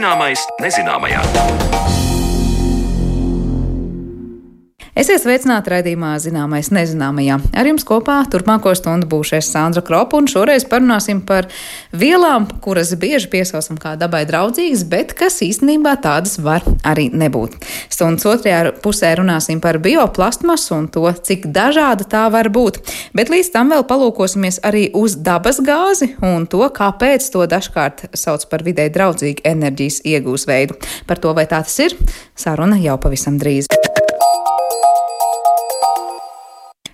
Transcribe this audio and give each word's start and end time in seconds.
Zināmais 0.00 0.40
nezināmajā. 0.56 1.99
Esiet 5.00 5.22
sveicināti 5.22 5.70
raidījumā 5.72 6.10
Zināmais 6.20 6.68
nezināmajā. 6.76 7.38
Ar 7.56 7.68
jums 7.70 7.86
kopā 7.88 8.18
turpmāko 8.28 8.74
stundu 8.76 9.06
būšu 9.08 9.38
es 9.38 9.46
Sandra 9.48 9.80
Kropa, 9.80 10.18
un 10.20 10.26
šoreiz 10.28 10.66
parunāsim 10.68 11.22
par 11.24 11.46
vielām, 11.96 12.44
kuras 12.60 12.90
bieži 13.00 13.30
piesaucam 13.32 13.78
kā 13.80 13.94
dabai 13.96 14.26
draudzīgas, 14.28 14.82
bet 14.92 15.14
kas 15.16 15.38
īstenībā 15.46 15.94
tādas 16.04 16.36
var 16.44 16.66
arī 16.84 17.06
nebūt. 17.16 17.56
Stundas 17.88 18.28
otrajā 18.28 18.74
pusē 18.84 19.14
runāsim 19.22 19.62
par 19.64 19.78
bioplastmasu 19.80 20.76
un 20.76 20.90
to, 20.92 21.06
cik 21.16 21.48
dažāda 21.48 22.04
tā 22.04 22.26
var 22.34 22.50
būt, 22.52 22.82
bet 23.16 23.32
līdz 23.32 23.54
tam 23.56 23.72
vēl 23.72 23.86
palūkosimies 23.88 24.60
arī 24.68 24.90
uz 24.92 25.16
dabas 25.16 25.62
gāzi 25.64 26.10
un 26.20 26.44
to, 26.44 26.60
kāpēc 26.76 27.30
to 27.32 27.46
dažkārt 27.48 28.10
sauc 28.12 28.44
par 28.52 28.66
vidē 28.68 28.90
draudzīgu 28.92 29.48
enerģijas 29.48 30.02
iegūs 30.12 30.44
veidu. 30.50 30.76
Par 31.08 31.24
to, 31.24 31.32
vai 31.32 31.48
tā 31.48 31.64
tas 31.64 31.80
ir, 31.88 31.96
saruna 32.36 32.76
jau 32.84 33.00
pavisam 33.00 33.40
drīz. 33.40 33.72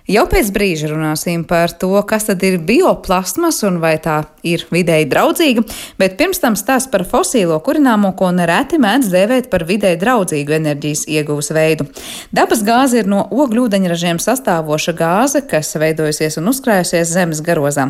Jau 0.07 0.21
pēc 0.31 0.53
brīža 0.55 0.87
runāsim 0.87 1.41
par 1.43 1.73
to, 1.75 1.89
kas 2.07 2.29
tad 2.29 2.39
ir 2.47 2.61
bioplasmas 2.63 3.57
un 3.67 3.81
vai 3.83 3.97
tā 3.99 4.21
ir 4.47 4.61
vidēji 4.71 5.09
draudzīga, 5.11 5.63
bet 5.99 6.13
pirms 6.15 6.39
tam 6.39 6.55
stāsts 6.55 6.87
par 6.93 7.03
fosīlo 7.03 7.57
kurināmo, 7.65 8.13
ko 8.15 8.29
nereti 8.31 8.79
mēdz 8.79 9.09
dēvēt 9.11 9.49
par 9.51 9.65
vidēji 9.67 9.99
draudzīgu 9.99 10.55
enerģijas 10.61 11.01
iegūs 11.11 11.51
veidu. 11.51 11.89
Dabas 12.31 12.63
gāze 12.63 13.01
ir 13.01 13.09
no 13.11 13.25
ogļūdeņražiem 13.35 14.21
sastāvoša 14.23 14.93
gāze, 14.95 15.41
kas 15.43 15.73
veidojusies 15.75 16.39
un 16.39 16.47
uzkrājusies 16.53 17.11
zemes 17.11 17.43
garozā. 17.43 17.89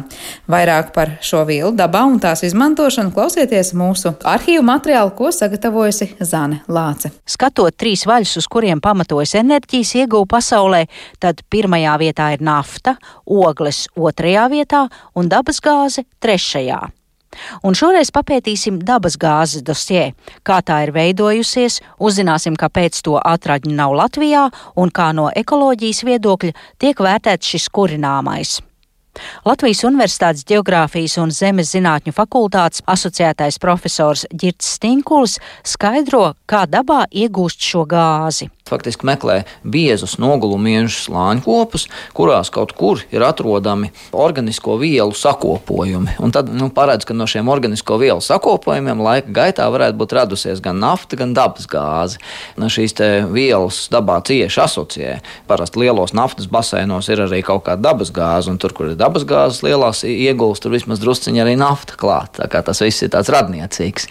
Vairāk 0.50 0.90
par 0.98 1.20
šo 1.22 1.44
vielu 1.46 1.70
dabā 1.78 2.02
un 2.10 2.18
tās 2.24 2.42
izmantošanu 2.50 3.14
klausieties 3.14 3.76
mūsu 3.78 4.16
arhīvu 4.26 4.66
materiālu, 4.66 5.14
ko 5.14 5.30
sagatavojusi 5.30 6.16
Zane 6.26 6.64
Lāce. 6.66 7.14
Skatot 7.30 7.78
trīs 7.78 8.08
vaļus, 8.10 8.40
uz 8.42 8.50
kuriem 8.50 8.82
pamatojas 8.82 9.38
enerģijas 9.38 9.94
ieguva 10.02 10.26
pasaulē, 10.40 10.84
tad 11.22 11.46
pirmajā 11.54 11.94
vietā 12.02 12.07
vietā 12.08 12.32
ir 12.36 12.44
nafta, 12.44 12.98
ogles 13.26 13.86
otrajā 13.96 14.48
vietā 14.54 14.88
un 15.16 15.30
dabasgāze 15.32 16.08
trešajā. 16.24 16.86
Un 17.68 17.76
šoreiz 17.78 18.10
papētīsim 18.16 18.80
dabasgāzes 18.86 19.64
dosie, 19.66 20.14
kā 20.48 20.62
tā 20.66 20.80
ir 20.86 20.94
veidojusies, 20.96 21.82
uzzināsim, 22.00 22.56
kāpēc 22.58 23.02
to 23.06 23.18
atradņu 23.20 23.76
nav 23.78 23.94
Latvijā 23.98 24.48
un 24.80 24.94
kā 24.94 25.12
no 25.18 25.28
ekoloģijas 25.44 26.04
viedokļa 26.08 26.56
tiek 26.82 27.04
vērtēts 27.04 27.54
šis 27.54 27.70
kurināmais. 27.74 28.58
Latvijas 29.46 29.82
Universitātes 29.88 30.46
Geogrāfijas 30.46 31.18
un 31.22 31.32
Zemes 31.34 31.72
zinātņu 31.74 32.14
fakultātes 32.14 32.84
asociētais 32.86 33.58
profesors 33.62 34.28
Girts 34.30 34.76
Stinkuls 34.78 35.40
skaidro, 35.66 36.36
kā 36.46 36.68
dabā 36.70 37.08
iegūst 37.10 37.66
šo 37.66 37.88
gāzi 37.90 38.52
faktiski 38.70 39.08
meklē 39.08 39.42
biezus 39.64 40.18
nogulumiežu 40.22 41.08
slāņkopus, 41.08 41.88
kurās 42.18 42.52
kaut 42.54 42.74
kur 42.78 43.02
ir 43.14 43.26
atrodami 43.26 43.92
organisko 44.12 44.78
vielu 44.82 45.14
sakopojumi. 45.16 46.18
Un 46.24 46.34
tad 46.36 46.52
nu, 46.54 46.70
paredz, 46.74 47.08
ka 47.08 47.16
no 47.18 47.28
šiem 47.30 47.50
organisko 47.52 48.00
vielu 48.02 48.24
sakopojumiem 48.24 49.02
laika 49.04 49.34
gaitā 49.34 49.68
varētu 49.74 50.00
būt 50.00 50.16
radusies 50.18 50.62
gan 50.64 50.80
nafta, 50.84 51.20
gan 51.20 51.34
dabas 51.38 51.68
gāze. 51.70 52.22
Nu, 52.58 52.70
šīs 52.72 52.96
vielas 53.32 53.86
dabā 53.94 54.20
cieši 54.26 54.62
asociē. 54.64 55.18
Parasti 55.48 55.82
lielos 55.82 56.14
naftas 56.18 56.50
basēnos 56.52 57.10
ir 57.12 57.24
arī 57.26 57.44
kaut 57.46 57.66
kāda 57.68 57.90
dabas 57.90 58.12
gāze, 58.14 58.52
un 58.52 58.60
tur, 58.62 58.74
kur 58.76 58.92
ir 58.92 59.00
dabas 59.00 59.26
gāzes 59.28 59.64
lielās 59.66 60.04
iegūst, 60.08 60.64
tur 60.64 60.74
vismaz 60.76 61.02
drusciņi 61.04 61.44
arī 61.44 61.56
nafta 61.60 61.98
klāt. 62.00 62.38
Tā 62.40 62.50
kā 62.52 62.64
tas 62.66 62.82
viss 62.84 63.06
ir 63.06 63.12
tāds 63.14 63.32
radniecīgs. 63.34 64.10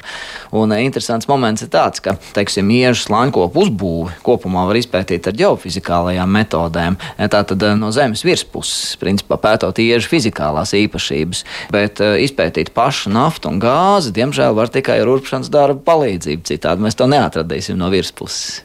Un 0.57 0.73
e, 0.75 0.81
interesants 0.87 1.29
moments 1.31 1.65
ir 1.65 1.71
tāds, 1.73 2.03
ka, 2.05 2.17
teiksim, 2.37 2.71
iežu 2.75 3.07
slāņkopu 3.07 3.63
uzbūvi 3.67 4.17
kopumā 4.27 4.46
kopumā 4.47 4.67
var 4.69 4.79
izpētīt 4.79 5.27
ar 5.27 5.35
geofizikālajām 5.37 6.31
metodēm. 6.31 6.97
Tātad 7.19 7.63
eh, 7.63 7.75
no 7.79 7.91
Zemes 7.91 8.23
virspuses, 8.25 8.97
principā 9.01 9.39
pētot 9.43 9.79
iežu 9.83 10.09
fizikālās 10.13 10.75
īpašības, 10.77 11.45
bet 11.75 12.01
eh, 12.01 12.23
izpētīt 12.27 12.73
pašu 12.77 13.11
naftu 13.11 13.51
un 13.51 13.59
gāzi, 13.61 14.15
diemžēl, 14.15 14.55
var 14.55 14.71
tikai 14.71 15.01
ar 15.03 15.11
urpšanas 15.11 15.51
darbu 15.51 15.83
palīdzību. 15.87 16.47
Citādi 16.47 16.87
mēs 16.87 16.97
to 16.97 17.11
neatradīsim 17.11 17.79
no 17.79 17.91
virspuses. 17.91 18.63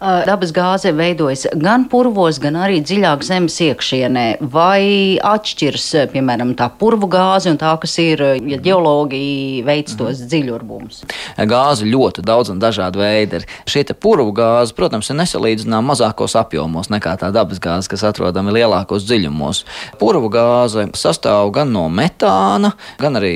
Dabas 0.00 0.52
gāze 0.52 0.92
veidojas 0.92 1.46
gan 1.56 1.86
purvos, 1.88 2.36
gan 2.42 2.58
arī 2.60 2.82
dziļāk 2.84 3.22
zemes 3.24 3.56
iekšienē. 3.64 4.24
Vai 4.52 5.16
atšķiras, 5.24 5.86
piemēram, 6.12 6.52
tā 6.58 6.68
purvu 6.80 7.08
gāze 7.10 7.48
un 7.52 7.56
tā, 7.60 7.72
kas 7.80 7.96
ir, 8.02 8.20
ja 8.44 8.58
geologi 8.60 9.62
veic 9.64 9.94
mhm. 9.94 9.98
tos 10.00 10.20
dziļurbumus? 10.28 11.00
Gāze 11.48 11.88
ļoti 11.88 12.24
daudz 12.26 12.52
un 12.52 12.60
dažādi 12.60 13.00
veidi 13.00 13.40
ir. 13.40 13.46
Šī 13.64 13.86
purvu 13.96 14.34
gāze, 14.36 14.74
protams, 14.76 15.08
ir 15.10 15.18
nesalīdzināma 15.22 15.94
mazākos 15.94 16.36
apjomos 16.36 16.90
nekā 16.92 17.16
tā 17.22 17.32
dabas 17.32 17.60
gāze, 17.62 17.88
kas 17.92 18.04
atrodama 18.10 18.52
lielākos 18.52 19.06
dziļumos. 19.08 19.62
Purvu 20.00 20.28
gāze 20.32 20.88
sastāv 20.98 21.54
gan 21.56 21.72
no 21.72 21.86
metāna, 21.88 22.74
gan 23.00 23.16
arī 23.16 23.34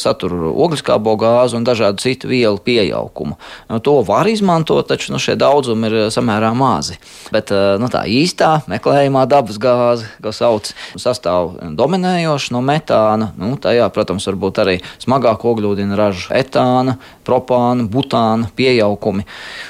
satur 0.00 0.34
ogliskābo 0.50 1.14
gāzi 1.20 1.58
un 1.58 1.66
dažādu 1.68 2.02
citu 2.02 2.30
vielu 2.30 2.58
pieaugumu. 2.58 3.38
To 3.86 4.00
var 4.06 4.28
izmantot, 4.30 4.88
taču 4.90 5.14
nu, 5.14 5.22
šie 5.22 5.38
daudzumi 5.38 5.90
ir 5.90 5.99
samērā 6.12 6.50
mazi. 6.56 6.96
Bet 7.34 7.52
eh, 7.54 7.76
nu, 7.80 7.90
tā 7.92 8.04
īstā 8.08 8.60
meklējumā 8.70 9.26
dabas 9.30 9.60
gāze, 9.60 10.08
ko 10.22 10.32
sauc, 10.34 10.72
sastāv 11.00 11.56
dominējoši 11.76 12.54
no 12.56 12.64
metāna. 12.64 13.30
Nu, 13.40 13.52
tajā, 13.60 13.88
protams, 13.94 14.26
var 14.30 14.40
būt 14.46 14.62
arī 14.64 14.76
smagāk 15.02 15.44
ogļūdeni 15.52 15.98
ražu 15.98 16.32
etāna, 16.36 16.96
propāna, 17.30 17.86
butāna 17.86 18.50
pieaugumi. 18.58 19.24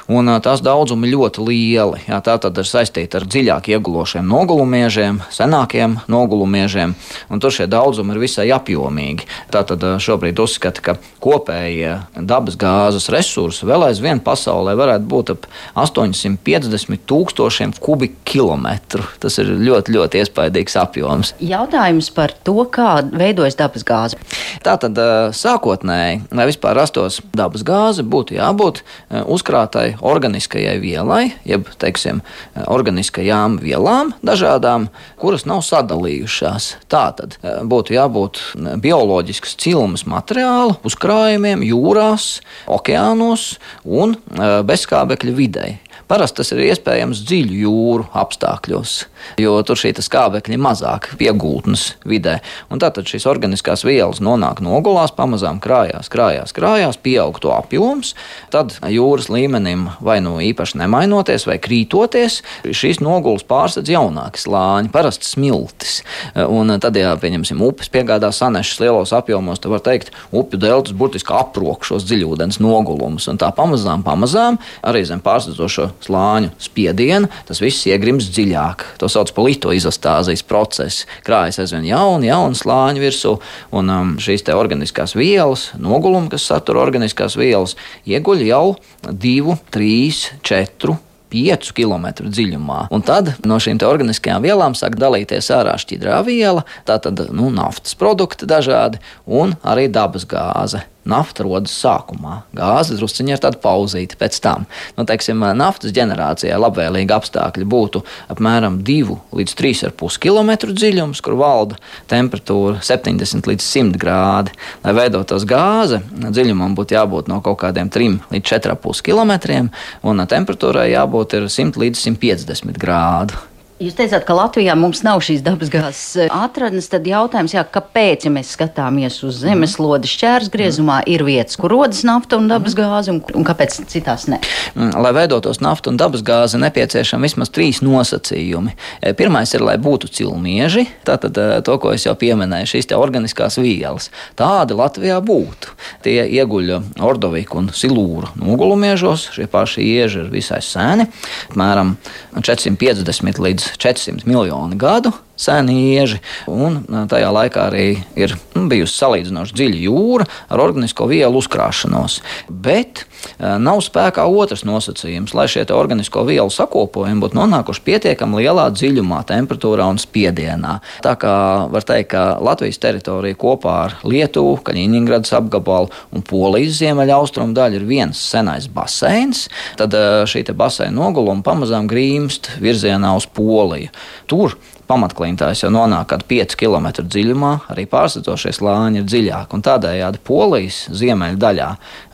Un 0.08 0.32
tās 0.40 0.64
daudzumi 0.64 1.12
ļoti 1.12 1.44
lieli. 1.44 2.02
Jā, 2.08 2.22
tā 2.24 2.38
tad 2.40 2.58
ir 2.58 2.68
saistīta 2.68 3.20
ar 3.20 3.28
dziļāk 3.28 3.70
iegulošiem 3.74 4.26
nogulumiežiem, 4.30 5.20
senākiem 5.30 5.98
nogulumiežiem, 6.10 6.96
un 7.28 7.44
tur 7.44 7.52
šie 7.54 7.68
daudzumi 7.70 8.16
ir 8.16 8.24
visai 8.24 8.48
apjomīgi. 8.56 9.28
Tātad 9.52 9.84
eh, 9.84 9.98
šobrīd 10.00 10.40
uzskata, 10.40 10.82
ka 10.82 10.96
kopējie 11.20 11.98
dabas 12.16 12.56
gāzes 12.60 13.10
resursi 13.12 13.68
vēl 13.68 13.90
aizvien 13.90 14.24
pasaulē 14.24 14.74
varētu 14.80 15.10
būt 15.10 15.34
ap 15.36 15.48
800 15.76 16.30
250 16.44 17.04
tūkstošiem 17.08 17.74
kubikkilometru. 17.82 19.04
Tas 19.22 19.38
ir 19.42 19.50
ļoti, 19.60 19.94
ļoti 19.96 20.20
iespaidīgs 20.22 20.76
apjoms. 20.80 21.34
Jautājums 21.42 22.10
par 22.14 22.34
to, 22.46 22.56
kā 22.72 23.00
veidojas 23.10 23.58
dabas 23.58 23.84
gāze. 23.86 24.20
Tātad 24.64 24.98
sākotnēji, 25.36 26.22
lai 26.36 26.46
vispār 26.50 26.78
rastos 26.78 27.20
dabas 27.36 27.49
gāze, 27.66 28.04
būtu 28.06 28.36
jābūt 28.36 28.82
uzkrātai 29.10 29.96
organiskajai 30.00 30.78
vielai, 30.82 31.32
jeb, 31.44 31.66
teiksim, 31.82 32.22
organiskajām 32.70 33.58
vielām 33.62 34.14
dažādām, 34.22 34.88
kuras 35.20 35.44
nav 35.50 35.64
sadalījušās. 35.66 36.70
Tātad 36.90 37.36
būtu 37.42 37.98
jābūt 37.98 38.40
bioloģiskas 38.80 39.58
cilmes 39.60 40.06
materiāla 40.06 40.78
uzkrājumiem 40.86 41.66
jūrās, 41.66 42.40
okeānos 42.70 43.56
un 43.84 44.16
bezskābekļa 44.38 45.36
videi. 45.36 45.78
Parasti 46.10 46.40
tas 46.40 46.48
ir 46.50 46.64
iespējams 46.64 47.20
dziļu 47.22 47.56
jūru 47.62 48.04
apstākļos, 48.18 48.92
jo 49.38 49.52
tur 49.62 49.78
šī 49.78 49.92
skābekļa 50.02 50.56
ir 50.56 50.62
mazāk 50.64 51.04
piegūtnes 51.20 51.84
vidē. 52.10 52.40
Un 52.66 52.80
tātad 52.82 53.06
šīs 53.06 53.28
organiskās 53.30 53.84
vielas 53.86 54.18
nonāk 54.18 54.58
nogulās, 54.64 55.12
pamazām 55.14 55.60
krājās, 55.62 56.10
krājās, 56.10 56.50
krājās, 56.56 56.98
pieaug 56.98 57.38
to 57.38 57.52
apjoms. 57.54 58.16
Tad 58.50 58.74
jūras 58.90 59.28
līmenim 59.30 59.84
vai 60.02 60.16
nu 60.24 60.40
īpaši 60.42 60.80
nemainoties 60.80 61.46
vai 61.46 61.60
krītoties, 61.62 62.40
šīs 62.66 62.98
nogulas 63.06 63.46
pārsedz 63.46 63.94
jaunāki 63.94 64.42
slāņi, 64.42 64.90
parasti 64.90 65.30
smiltis. 65.30 66.00
Un 66.34 66.74
tad, 66.82 66.98
ja 66.98 67.14
pieņemsim 67.22 67.62
upes 67.68 67.92
piegādā 67.94 68.32
sanešas 68.34 68.82
lielos 68.82 69.14
apjomos, 69.14 69.62
tad 69.62 69.76
var 69.76 69.86
teikt, 69.86 70.10
upju 70.34 70.58
deltas 70.58 70.98
burtiski 70.98 71.38
aprok 71.38 71.86
šos 71.86 72.10
dziļūdens 72.10 72.58
nogulumus. 72.58 73.30
Un 73.30 73.38
tā 73.38 73.54
pamazām, 73.54 74.02
pamazām 74.02 74.58
arī 74.82 75.06
zem 75.06 75.22
pārsedzošo 75.22 75.92
slāņu 76.04 76.52
spiedienu, 76.60 77.30
tas 77.48 77.60
viss 77.62 77.86
iegrims 77.90 78.30
dziļāk. 78.32 78.86
To 79.02 79.10
sauc 79.10 79.32
par 79.36 79.48
litoizostāzijas 79.48 80.44
procesu. 80.46 81.08
Krājas 81.26 81.60
aizvien 81.62 81.88
jauni, 81.90 82.30
jauni 82.30 82.58
slāņi 82.58 83.04
virsū, 83.04 83.36
un 83.76 83.92
um, 83.92 84.16
šīs 84.22 84.46
organiskās 84.54 85.14
vielas, 85.18 85.70
nogulumi, 85.78 86.30
kas 86.32 86.48
satur 86.50 86.80
organiskās 86.80 87.36
vielas, 87.38 87.76
ieguļ 88.08 88.48
jau 88.48 88.64
2, 89.06 89.60
3, 89.76 90.26
4. 90.46 90.98
5 91.30 91.70
km 91.76 92.08
dziļumā. 92.26 92.88
Un 92.90 93.04
tad 93.06 93.32
no 93.46 93.60
šīm 93.62 93.80
organiskajām 93.86 94.44
vielām 94.44 94.74
sāk 94.78 94.98
dalīties 95.00 95.50
ārā 95.54 95.76
šķidrā 95.80 96.20
viela, 96.26 96.64
tātad 96.88 97.22
nu, 97.30 97.52
naftas 97.54 97.94
produkti 97.98 98.48
dažādi 98.50 99.00
un 99.26 99.54
arī 99.62 99.86
dabas 99.92 100.26
gāze. 100.28 100.82
Nafta 101.08 101.44
rodas 101.46 101.72
sākumā, 101.80 102.42
gāze 102.56 102.96
drusciņā 102.98 103.36
ir 103.36 103.42
tāda 103.42 103.60
pauzīta 103.62 104.18
pēc 104.20 104.38
tam. 104.44 104.66
Nu, 104.96 105.06
teiksim, 105.08 105.42
naftas 105.56 105.94
ģenerācijai 105.96 106.58
labvēlīgi 106.60 107.14
apstākļi 107.16 107.66
būtu 107.70 108.02
apmēram 108.32 108.80
2 108.86 109.16
līdz 109.40 109.56
3,5 109.60 110.20
km 110.22 110.52
dziļums, 110.70 111.22
kur 111.24 111.38
valda 111.40 111.78
temperatūra 112.10 112.82
70 112.84 113.50
līdz 113.50 113.68
100 113.68 114.00
grādi. 114.00 114.54
Lai 114.84 114.96
veidotos 114.96 115.46
gāze, 115.48 116.02
dziļumam 116.20 116.76
būtu 116.78 116.98
jābūt 116.98 117.30
no 117.32 117.40
kaut 117.44 117.62
kādiem 117.64 117.92
3 117.92 118.32
līdz 118.34 118.56
4,5 118.56 119.04
km, 119.06 119.70
un 120.06 120.26
temperatūrai 120.30 120.90
jābūt 120.92 121.40
100 121.48 121.80
līdz 121.80 122.04
150 122.10 122.80
grādu. 122.80 123.49
Jūs 123.80 123.94
teicāt, 123.96 124.26
ka 124.28 124.34
Latvijā 124.36 124.74
mums 124.76 124.98
nav 125.00 125.22
šīs 125.24 125.40
dabasgāzes 125.40 126.26
eh, 126.26 126.32
atradnes. 126.36 126.90
Tad 126.92 127.06
jautājums, 127.08 127.54
jā, 127.56 127.62
kāpēc, 127.64 128.26
ja 128.26 128.32
mēs 128.34 128.50
skatāmies 128.52 129.14
uz 129.24 129.38
zemeslodes 129.40 130.12
šķērsgriezumā, 130.18 130.98
ir 131.08 131.24
vietas, 131.24 131.56
kur 131.56 131.72
rodas 131.72 132.02
nafta 132.04 132.36
un 132.36 132.50
dabasgāze, 132.50 133.08
un, 133.14 133.22
un 133.40 133.46
kāpēc 133.48 133.78
citās 133.88 134.26
ne? 134.28 134.36
Mm, 134.74 134.90
lai 135.00 135.12
veidotos 135.16 135.62
nafta 135.64 135.88
un 135.88 135.96
dabasgāze, 135.96 136.60
nepieciešami 136.60 137.24
vismaz 137.24 137.48
trīs 137.56 137.80
nosacījumi. 137.80 138.74
E, 139.00 139.14
pirmais 139.16 139.56
ir, 139.56 139.64
lai 139.64 139.78
būtu 139.80 140.12
cilmieži, 140.12 140.84
tātad 141.08 141.40
e, 141.40 141.48
to, 141.64 141.78
ko 141.80 141.94
es 141.96 142.04
jau 142.04 142.12
pieminēju, 142.20 142.68
šīs 142.74 142.92
organiskās 142.98 143.56
vielas. 143.64 144.10
Tādi 144.36 144.76
Latvijā 144.76 145.22
būtu. 145.24 145.72
Tie 146.04 146.18
ieguļ 146.28 146.74
ordoviku 147.00 147.62
un 147.64 147.72
silūru 147.72 148.34
nogulumiežos, 148.44 149.30
šie 149.38 149.48
paši 149.48 149.88
ieži 149.88 150.26
ir 150.26 150.30
visai 150.36 150.60
sēni, 150.68 151.08
apmēram 151.48 151.96
450 152.36 153.40
līdz 153.40 153.69
400 153.78 154.26
miljoni 154.26 154.76
gadu 154.76 155.12
seni 155.40 155.76
ieži, 155.94 156.20
un 156.50 156.82
tajā 157.10 157.30
laikā 157.32 157.68
arī 157.70 157.86
ir 158.18 158.36
bijusi 158.54 158.98
salīdzinoši 159.00 159.56
dziļa 159.56 159.80
jūra 159.86 160.26
ar 160.52 160.62
organisko 160.66 161.08
vielu 161.10 161.40
uzkrāšanos. 161.40 162.20
Bet 162.48 163.06
nav 163.40 163.80
spēkā 163.84 164.26
otrs 164.28 164.66
nosacījums, 164.68 165.32
lai 165.36 165.46
šie 165.50 165.64
organisko 165.72 166.24
vielu 166.28 166.52
sakopojumi 166.52 167.24
būtu 167.24 167.38
nonākuši 167.38 167.84
pietiekami 167.86 168.42
lielā 168.42 168.66
dziļumā, 168.74 169.22
temperatūrā 169.28 169.86
un 169.92 170.00
spiedienā. 170.00 170.78
Tā 171.04 171.14
kā 171.20 171.34
var 171.72 171.86
teikt, 171.88 172.10
ka 172.14 172.24
Latvijas 172.42 172.80
teritorija 172.82 173.38
kopā 173.40 173.76
ar 173.86 173.96
Lietuvu, 174.04 174.58
Kaļiņģeradas 174.66 175.34
apgabalu 175.38 175.92
un 176.16 176.24
Polijas 176.26 176.80
ziemeļaustrumu 176.80 177.56
daļu 177.56 177.80
ir 177.80 177.86
viens 177.88 178.20
senais 178.32 178.68
baseins, 178.72 179.46
tad 179.80 179.94
šī 180.28 180.44
baseina 180.50 180.96
noguluma 180.96 181.44
pamazām 181.46 181.86
grīmst 181.90 182.56
virzienā 182.60 183.14
uz 183.16 183.28
Poliju. 183.30 183.92
Tur 184.30 184.56
pamatklintājas 184.90 185.64
jau 185.64 185.70
nonāk 185.72 186.10
kādā 186.10 186.26
5 186.30 186.56
km 186.58 186.88
dziļumā, 187.00 187.52
arī 187.72 187.86
pārsitošie 187.90 188.52
slāņi 188.56 189.02
ir 189.02 189.06
dziļāki. 189.08 189.60
Tādējādi 189.70 190.20
Polijas 190.26 190.82
ziemeļdaļā, 190.96 191.68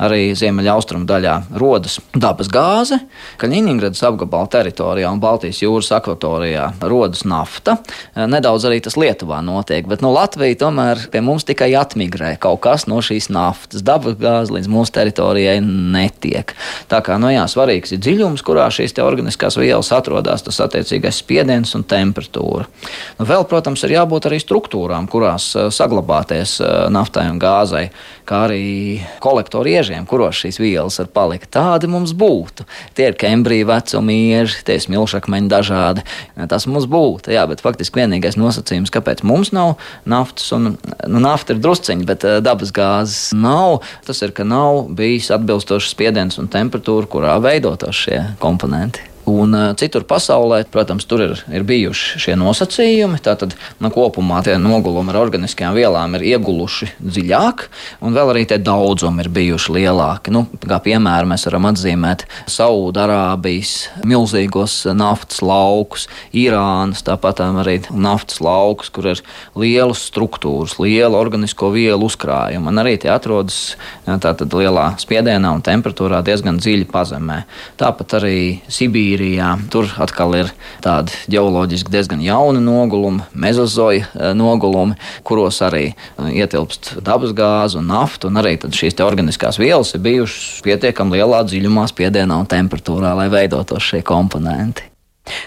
arī 0.04 0.20
ziemeļaustrumu 0.36 1.08
daļā 1.08 1.36
rodas 1.56 1.98
dabas 2.14 2.50
gāze, 2.52 3.00
Kaļiņģeradas 3.40 4.02
apgabala 4.08 4.48
teritorijā 4.50 5.10
un 5.12 5.20
Baltijas 5.22 5.60
jūras 5.62 5.90
akvatorijā 5.96 6.68
rodas 6.82 7.24
nafta. 7.28 7.78
Nedaudz 8.16 8.66
arī 8.68 8.80
tas 8.84 8.98
Lietuvā 8.98 9.42
notiek, 9.44 9.86
bet 9.88 10.04
no 10.04 10.10
nu, 10.10 10.16
Latvijas 10.16 10.60
tomēr 10.60 11.06
pie 11.12 11.22
mums 11.24 11.46
tikai 11.48 11.70
atmigrē 11.78 12.34
kaut 12.42 12.62
kas 12.66 12.86
no 12.90 13.00
šīs 13.04 13.28
naftas. 13.32 13.84
Dabas 13.86 14.18
gāze 14.20 14.54
līdz 14.54 14.70
mūsu 14.72 14.94
teritorijai 14.96 15.58
netiek. 15.64 16.54
Tā 16.90 17.02
kā 17.04 17.18
nu, 17.20 17.30
jā, 17.32 17.44
svarīgs 17.50 17.94
ir 17.96 18.02
dziļums, 18.04 18.44
kurā 18.46 18.68
šīs 18.72 18.96
organiskās 19.02 19.58
vielas 19.60 19.92
atrodas, 19.94 20.44
tas 20.46 20.62
attiecīgais 20.64 21.20
spiediens 21.22 21.74
un 21.76 21.84
temperatūra 21.86 22.65
struktūra. 22.66 23.16
Nu, 23.18 23.24
vēl, 23.24 23.44
protams, 23.48 23.82
ir 23.84 23.94
jābūt 23.96 24.26
arī 24.28 24.38
struktūrām, 24.40 25.08
kurās 25.08 25.54
eh, 25.56 25.70
saglabāties 25.70 26.60
eh, 26.60 26.88
naftai 26.90 27.28
un 27.30 27.38
gāzei, 27.38 27.90
kā 28.26 28.46
arī 28.48 29.00
kolektoru 29.20 29.70
iežiem, 29.70 30.06
kuros 30.06 30.36
šīs 30.42 30.58
vielas 30.60 30.98
var 30.98 31.08
palikt. 31.14 31.50
Tādi 31.54 31.88
mums 31.88 32.12
būtu. 32.12 32.66
Tie 32.94 33.08
ir 33.10 33.16
Kembrija 33.16 33.66
vecuma 33.66 34.12
ieži, 34.12 34.62
tie 34.66 34.76
ir 34.76 34.84
smilšakmeņi 34.84 35.48
dažādi. 35.48 36.04
Tas 36.48 36.66
mums 36.66 36.88
būtu, 36.90 37.32
jā, 37.32 37.46
bet 37.48 37.62
faktiski 37.64 38.02
vienīgais 38.02 38.36
nosacījums, 38.36 38.92
kāpēc 38.92 39.24
mums 39.24 39.52
nav 39.56 39.76
naftas, 40.04 40.50
un 40.52 40.74
nu, 40.76 41.22
nafta 41.22 41.54
ir 41.54 41.62
drusciņi, 41.64 42.06
bet 42.06 42.26
eh, 42.26 42.38
dabas 42.44 42.74
gāzes 42.74 43.32
nav, 43.36 43.82
tas 44.06 44.22
ir, 44.22 44.34
ka 44.36 44.44
nav 44.44 44.90
bijis 44.96 45.32
atbilstošs 45.34 45.92
spiediens 45.94 46.40
un 46.42 46.50
temperatūra, 46.52 47.08
kurā 47.10 47.36
veidotos 47.42 48.06
šie 48.06 48.22
komponenti. 48.42 49.15
Un 49.26 49.54
uh, 49.58 49.72
citur 49.74 50.04
pasaulē, 50.06 50.60
protams, 50.70 51.02
tur 51.10 51.24
ir, 51.24 51.40
ir 51.50 51.64
bijuši 51.66 52.20
šie 52.22 52.34
nosacījumi. 52.38 53.18
Tātad 53.26 53.56
nu, 53.82 53.90
kopumā 53.90 54.38
tie 54.46 54.54
nogulumi 54.62 55.10
ar 55.10 55.18
organiskajām 55.24 55.74
vielām 55.74 56.14
ir 56.14 56.22
ieguluši 56.30 56.92
dziļāk, 57.02 57.64
un 58.06 58.14
vēl 58.14 58.30
arī 58.30 58.44
tie 58.46 58.60
daudzumi 58.62 59.24
ir 59.24 59.30
bijuši 59.34 59.74
lielāki. 59.74 60.30
Nu, 60.30 60.44
kā 60.62 60.78
piemēram, 60.84 61.32
mēs 61.34 61.48
varam 61.48 61.66
atzīmēt 61.72 62.22
Saudārābijas 62.54 63.74
milzīgos 64.06 64.76
naftas 64.94 65.42
laukus, 65.42 66.06
Irānas, 66.30 67.02
tāpat 67.06 67.42
arī 67.42 67.80
naftas 67.90 68.38
laukus, 68.38 68.92
kur 68.94 69.10
ir 69.10 69.24
lielas 69.58 70.06
struktūras, 70.06 70.78
liela 70.78 71.18
organisko 71.18 71.72
vielu 71.74 72.06
uzkrājuma. 72.06 72.70
Un 72.70 72.84
arī 72.84 72.94
tie 73.02 73.10
atrodas 73.10 73.74
tātad 74.06 74.54
lielā 74.54 74.92
spiedienā 75.02 75.50
un 75.58 75.66
temperatūrā 75.66 76.22
diezgan 76.22 76.62
dziļi 76.62 76.86
pazemē. 76.94 77.42
Tāpat 77.82 78.18
arī 78.20 78.38
Sibīrija 78.70 79.15
Sibīrijā. 79.16 79.56
Tur 79.72 79.88
atkal 80.02 80.34
ir 80.36 80.50
tādi 80.84 81.14
ģeoloģiski 81.32 81.92
diezgan 81.92 82.20
jauni 82.20 82.60
nogulumi, 82.60 83.24
mezozoja 83.32 84.04
eh, 84.04 84.34
nogulumi, 84.36 84.96
kuros 85.24 85.60
arī 85.64 85.94
eh, 85.94 86.32
ietilpst 86.42 86.96
dabasgāze 87.04 87.80
un 87.80 87.88
nafta, 87.88 88.28
un 88.28 88.36
arī 88.36 88.56
šīs 88.60 88.98
organiskās 89.00 89.58
vielas 89.58 89.94
ir 89.94 90.04
bijušas 90.04 90.60
pietiekami 90.66 91.16
lielā 91.16 91.44
dziļumā, 91.46 91.88
spiedienā 91.88 92.42
un 92.42 92.50
temperatūrā, 92.50 93.14
lai 93.16 93.30
veidotos 93.32 93.82
šie 93.92 94.02
komponenti. 94.04 94.95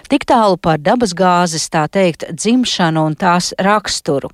Tik 0.10 0.26
tālu 0.28 0.58
par 0.58 0.82
dabasgāzes, 0.84 1.70
tā 1.72 1.88
teikt, 1.92 2.28
dzimšanu 2.36 3.06
un 3.10 3.16
tās 3.20 3.54
raksturu. 3.58 4.32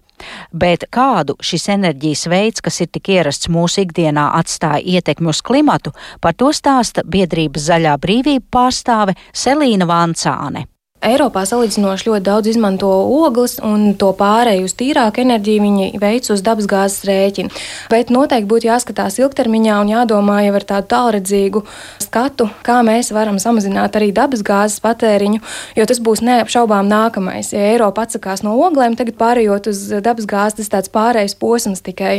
Bet 0.55 0.85
kādu 0.95 1.35
šis 1.43 1.67
enerģijas 1.75 2.27
veids, 2.31 2.63
kas 2.63 2.79
ir 2.81 2.91
tik 2.91 3.11
ierasts 3.17 3.51
mūsu 3.51 3.83
ikdienā, 3.83 4.29
atstāja 4.39 4.83
ietekmi 4.97 5.29
uz 5.33 5.41
klimatu, 5.45 5.91
par 6.21 6.37
to 6.39 6.53
stāsta 6.55 7.03
biedrības 7.03 7.67
Zaļā 7.67 7.97
brīvība 8.01 8.47
pārstāve 8.57 9.17
Selīna 9.35 9.89
Vancāne. 9.89 10.65
Eiropā 11.05 11.43
salīdzinoši 11.45 12.07
ļoti 12.09 12.25
daudz 12.25 12.49
izmanto 12.49 12.89
ogles, 12.89 13.59
un 13.61 13.91
to 13.99 14.09
pārēju 14.17 14.65
uz 14.65 14.73
tīrāku 14.77 15.21
enerģiju 15.21 15.61
viņi 15.61 15.89
veic 16.01 16.29
uz 16.33 16.41
dabasgāzes 16.45 17.05
rēķina. 17.05 17.51
Bet 17.91 18.09
noteikti 18.13 18.49
būtu 18.49 18.69
jāskatās 18.71 19.19
ilgtermiņā 19.21 19.75
un 19.83 19.91
jādomā 19.93 20.39
jau 20.47 20.55
ar 20.57 20.65
tādu 20.71 20.89
tālredzīgu 20.95 21.61
skatu, 22.01 22.47
kā 22.65 22.79
mēs 22.87 23.11
varam 23.13 23.37
samazināt 23.41 23.99
arī 23.99 24.09
dabasgāzes 24.17 24.81
patēriņu, 24.81 25.43
jo 25.77 25.85
tas 25.85 26.01
būs 26.01 26.23
neapšaubām 26.25 26.89
nākamais. 26.89 27.51
Ja 27.53 27.61
Eiropa 27.75 28.07
atsakās 28.07 28.41
no 28.41 28.55
oglēm, 28.65 28.97
tagad 28.97 29.19
pārējot 29.21 29.69
uz 29.69 29.83
dabasgāzi, 30.01 30.63
tas 30.63 30.73
tāds 30.73 30.93
pārējais 30.95 31.37
posms 31.37 31.85
tikai. 31.85 32.15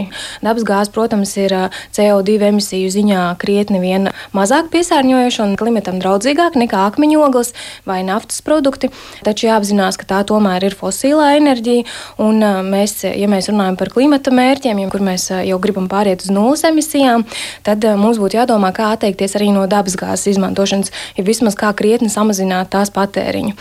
Dabasgāze, 0.47 0.95
protams, 0.95 1.35
ir 1.43 1.57
CO2 1.97 2.39
emisiju 2.53 2.95
ziņā 2.95 3.27
krietni 3.43 3.83
vien 3.83 4.13
mazāk 4.37 4.71
piesārņojoša 4.71 5.43
un 5.43 5.59
klimatam 5.59 5.99
draudzīgāk 5.99 6.55
nekā 6.63 6.87
akmeņogles 6.93 7.55
vai 7.89 8.03
naftas 8.07 8.45
produkti 8.47 8.76
produkti, 8.77 8.91
taču 9.25 9.49
jāapzinās, 9.49 9.97
ka 9.97 10.07
tā 10.07 10.21
tomēr 10.27 10.65
ir 10.65 10.77
fosilā 10.77 11.37
enerģija. 11.37 11.85
Un 12.23 12.41
mēs, 12.71 13.05
ja 13.05 13.29
mēs 13.29 13.49
runājam 13.51 13.77
par 13.77 13.91
klimata 13.91 14.31
mērķiem, 14.31 14.89
kur 14.91 15.01
mēs 15.01 15.31
jau 15.47 15.59
gribam 15.59 15.89
pāriet 15.89 16.25
uz 16.25 16.31
nulles 16.31 16.65
emisijām, 16.65 17.25
tad 17.65 17.85
mums 17.99 18.19
būtu 18.19 18.39
jādomā, 18.39 18.73
kā 18.77 18.93
atteikties 18.95 19.37
arī 19.37 19.53
no 19.55 19.67
dabasgāzes 19.67 20.35
izmantošanas, 20.35 20.93
ja 21.17 21.25
vismaz 21.25 21.57
kā 21.57 21.73
krietni 21.77 22.09
samazināt 22.13 22.71
tās 22.71 22.93
patēriņu. 22.95 23.57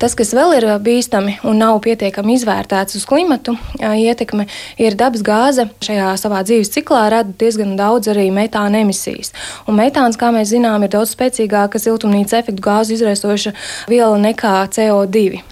Tas, 0.00 0.14
kas 0.18 0.34
vēl 0.36 0.56
ir 0.58 0.68
bīstami 0.82 1.38
un 1.46 1.60
nav 1.62 1.80
pietiekami 1.84 2.36
izvērtēts 2.36 2.98
uz 2.98 3.06
klimatu 3.08 3.56
ietekme, 3.80 4.48
ir 4.82 4.96
dabasgāze 4.98 5.68
šajā 5.84 6.12
savā 6.20 6.42
dzīves 6.46 6.72
ciklā 6.74 7.06
rada 7.12 7.32
diezgan 7.38 7.76
daudz 7.78 8.10
arī 8.12 8.28
metāna 8.34 8.82
emisijas. 8.82 9.32
Un 9.66 9.78
metāns, 9.78 10.18
kā 10.20 10.32
mēs 10.34 10.50
zinām, 10.52 10.84
ir 10.84 10.92
daudz 10.92 11.14
spēcīgāka 11.14 11.80
siltumnīca 11.82 12.40
efektu 12.42 12.64
gāzu 12.64 12.96
izraisoša 12.96 13.54
viela 13.90 14.16
nekā 14.20 14.55
CO2. 14.70 15.42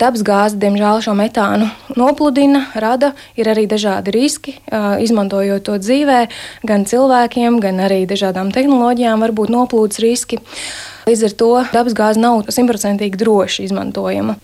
Dabasgāze, 0.00 0.56
diemžēl, 0.56 1.02
šo 1.04 1.12
metānu 1.12 1.66
nopludina, 1.98 2.62
rada. 2.72 3.12
Ir 3.36 3.50
arī 3.52 3.66
dažādi 3.68 4.14
riski, 4.14 4.54
izmantojot 5.04 5.66
to 5.66 5.76
dzīvē, 5.76 6.20
gan 6.64 6.86
cilvēkiem, 6.88 7.58
gan 7.60 7.82
arī 7.84 8.06
dažādām 8.08 8.48
tehnoloģijām, 8.54 9.20
var 9.20 9.34
būt 9.36 9.52
noplūdes 9.52 10.00
riski. 10.00 10.40
Līdz 11.04 11.26
ar 11.26 11.34
to 11.42 11.50
dabasgāze 11.74 12.20
nav 12.22 12.48
simtprocentīgi 12.52 13.20
droši 13.20 13.66
izmantojama. 13.68 14.38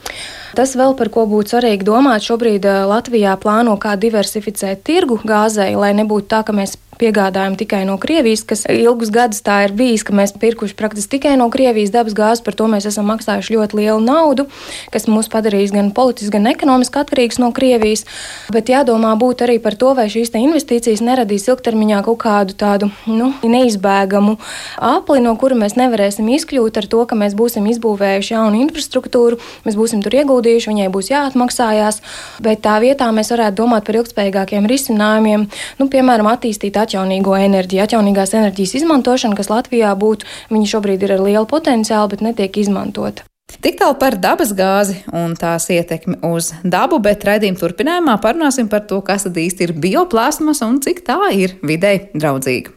Tas 0.56 0.72
vēl 0.76 0.92
par 0.98 1.08
ko 1.12 1.24
būtu 1.28 1.54
svarīgi 1.54 1.84
domāt. 1.88 2.24
Šobrīd 2.24 2.64
Latvijā 2.90 3.36
plāno 3.40 3.76
kā 3.80 3.96
diversificēt 4.00 4.84
tirgu 4.84 5.20
gāzei, 5.24 5.72
lai 5.76 5.92
nebūtu 5.96 6.32
tā, 6.32 6.42
ka 6.44 6.56
mēs 6.56 6.76
piegādājam 7.00 7.56
tikai 7.58 7.84
no 7.88 7.96
Krievijas, 8.00 8.44
kas 8.48 8.64
ilgus 8.72 9.10
gadus 9.14 9.42
tā 9.46 9.62
ir 9.66 9.74
bijis, 9.76 10.04
ka 10.06 10.14
mēs 10.16 10.34
pirkuši 10.40 10.76
praktiski 10.78 11.16
tikai 11.16 11.36
no 11.40 11.48
Krievijas 11.52 11.92
dabas 11.94 12.16
gāzi, 12.16 12.44
par 12.46 12.56
to 12.58 12.68
mēs 12.70 12.88
esam 12.88 13.08
maksājuši 13.10 13.56
ļoti 13.56 13.80
lielu 13.80 14.00
naudu, 14.02 14.46
kas 14.94 15.08
mūs 15.10 15.30
padarīs 15.32 15.74
gan 15.74 15.92
politiski, 15.96 16.32
gan 16.36 16.48
ekonomiski 16.50 17.00
atkarīgs 17.02 17.40
no 17.42 17.52
Krievijas. 17.56 18.06
Bet 18.52 18.70
jādomā 18.72 19.12
būt 19.18 19.44
arī 19.46 19.58
par 19.62 19.76
to, 19.78 19.92
vai 19.98 20.08
šīs 20.12 20.32
investīcijas 20.36 21.02
neradīs 21.04 21.48
ilgtermiņā 21.50 22.02
kaut 22.06 22.20
kādu 22.24 22.56
tādu 22.58 22.90
nu, 23.08 23.32
neizbēgamu 23.44 24.36
apli, 24.82 25.22
no 25.24 25.34
kura 25.40 25.58
mēs 25.58 25.76
nevarēsim 25.78 26.28
izkļūt 26.36 26.80
ar 26.82 26.88
to, 26.92 27.04
ka 27.08 27.18
mēs 27.18 27.36
būsim 27.38 27.66
izbūvējuši 27.72 28.34
jaunu 28.34 28.62
infrastruktūru, 28.66 29.40
mēs 29.66 29.78
būsim 29.78 30.02
tur 30.04 30.16
ieguldījuši, 30.20 30.70
viņai 30.72 30.88
būs 30.94 31.10
jāatmaksājās. 31.12 32.00
Bet 32.44 32.62
tā 32.66 32.78
vietā 32.84 33.08
mēs 33.14 33.32
varētu 33.32 33.60
domāt 33.62 33.86
par 33.86 34.00
ilgspējīgākiem 34.00 34.68
risinājumiem, 34.70 35.46
nu, 35.80 35.88
piemēram, 35.92 36.28
attīstīt 36.30 36.76
atjaunīgo 36.86 37.36
enerģiju, 37.36 37.84
atjaunīgās 37.84 38.36
enerģijas 38.38 38.76
izmantošanu, 38.80 39.36
kas 39.38 39.52
Latvijā 39.52 39.92
būtu, 39.98 40.28
viņa 40.54 40.74
šobrīd 40.74 41.06
ir 41.06 41.16
ar 41.18 41.24
lielu 41.26 41.48
potenciālu, 41.50 42.14
bet 42.14 42.24
netiek 42.24 42.62
izmantota. 42.62 43.26
Tik 43.62 43.76
tālu 43.78 43.94
par 43.98 44.16
dabas 44.18 44.50
gāzi 44.58 44.96
un 45.14 45.36
tās 45.38 45.68
ietekmi 45.70 46.18
uz 46.26 46.50
dabu, 46.66 46.98
bet 47.02 47.22
raidījuma 47.28 47.60
turpinājumā 47.60 48.16
parunāsim 48.22 48.70
par 48.72 48.82
to, 48.90 48.98
kas 49.06 49.28
tad 49.28 49.38
īsti 49.38 49.68
ir 49.68 49.76
bioplāsmas 49.86 50.64
un 50.66 50.80
cik 50.82 51.04
tā 51.06 51.20
ir 51.34 51.54
videi 51.62 52.08
draudzīga. 52.14 52.74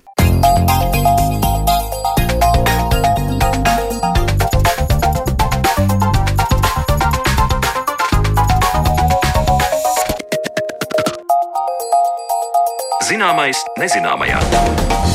Zināmais 13.10 13.58
nezināmajā. 13.82 15.09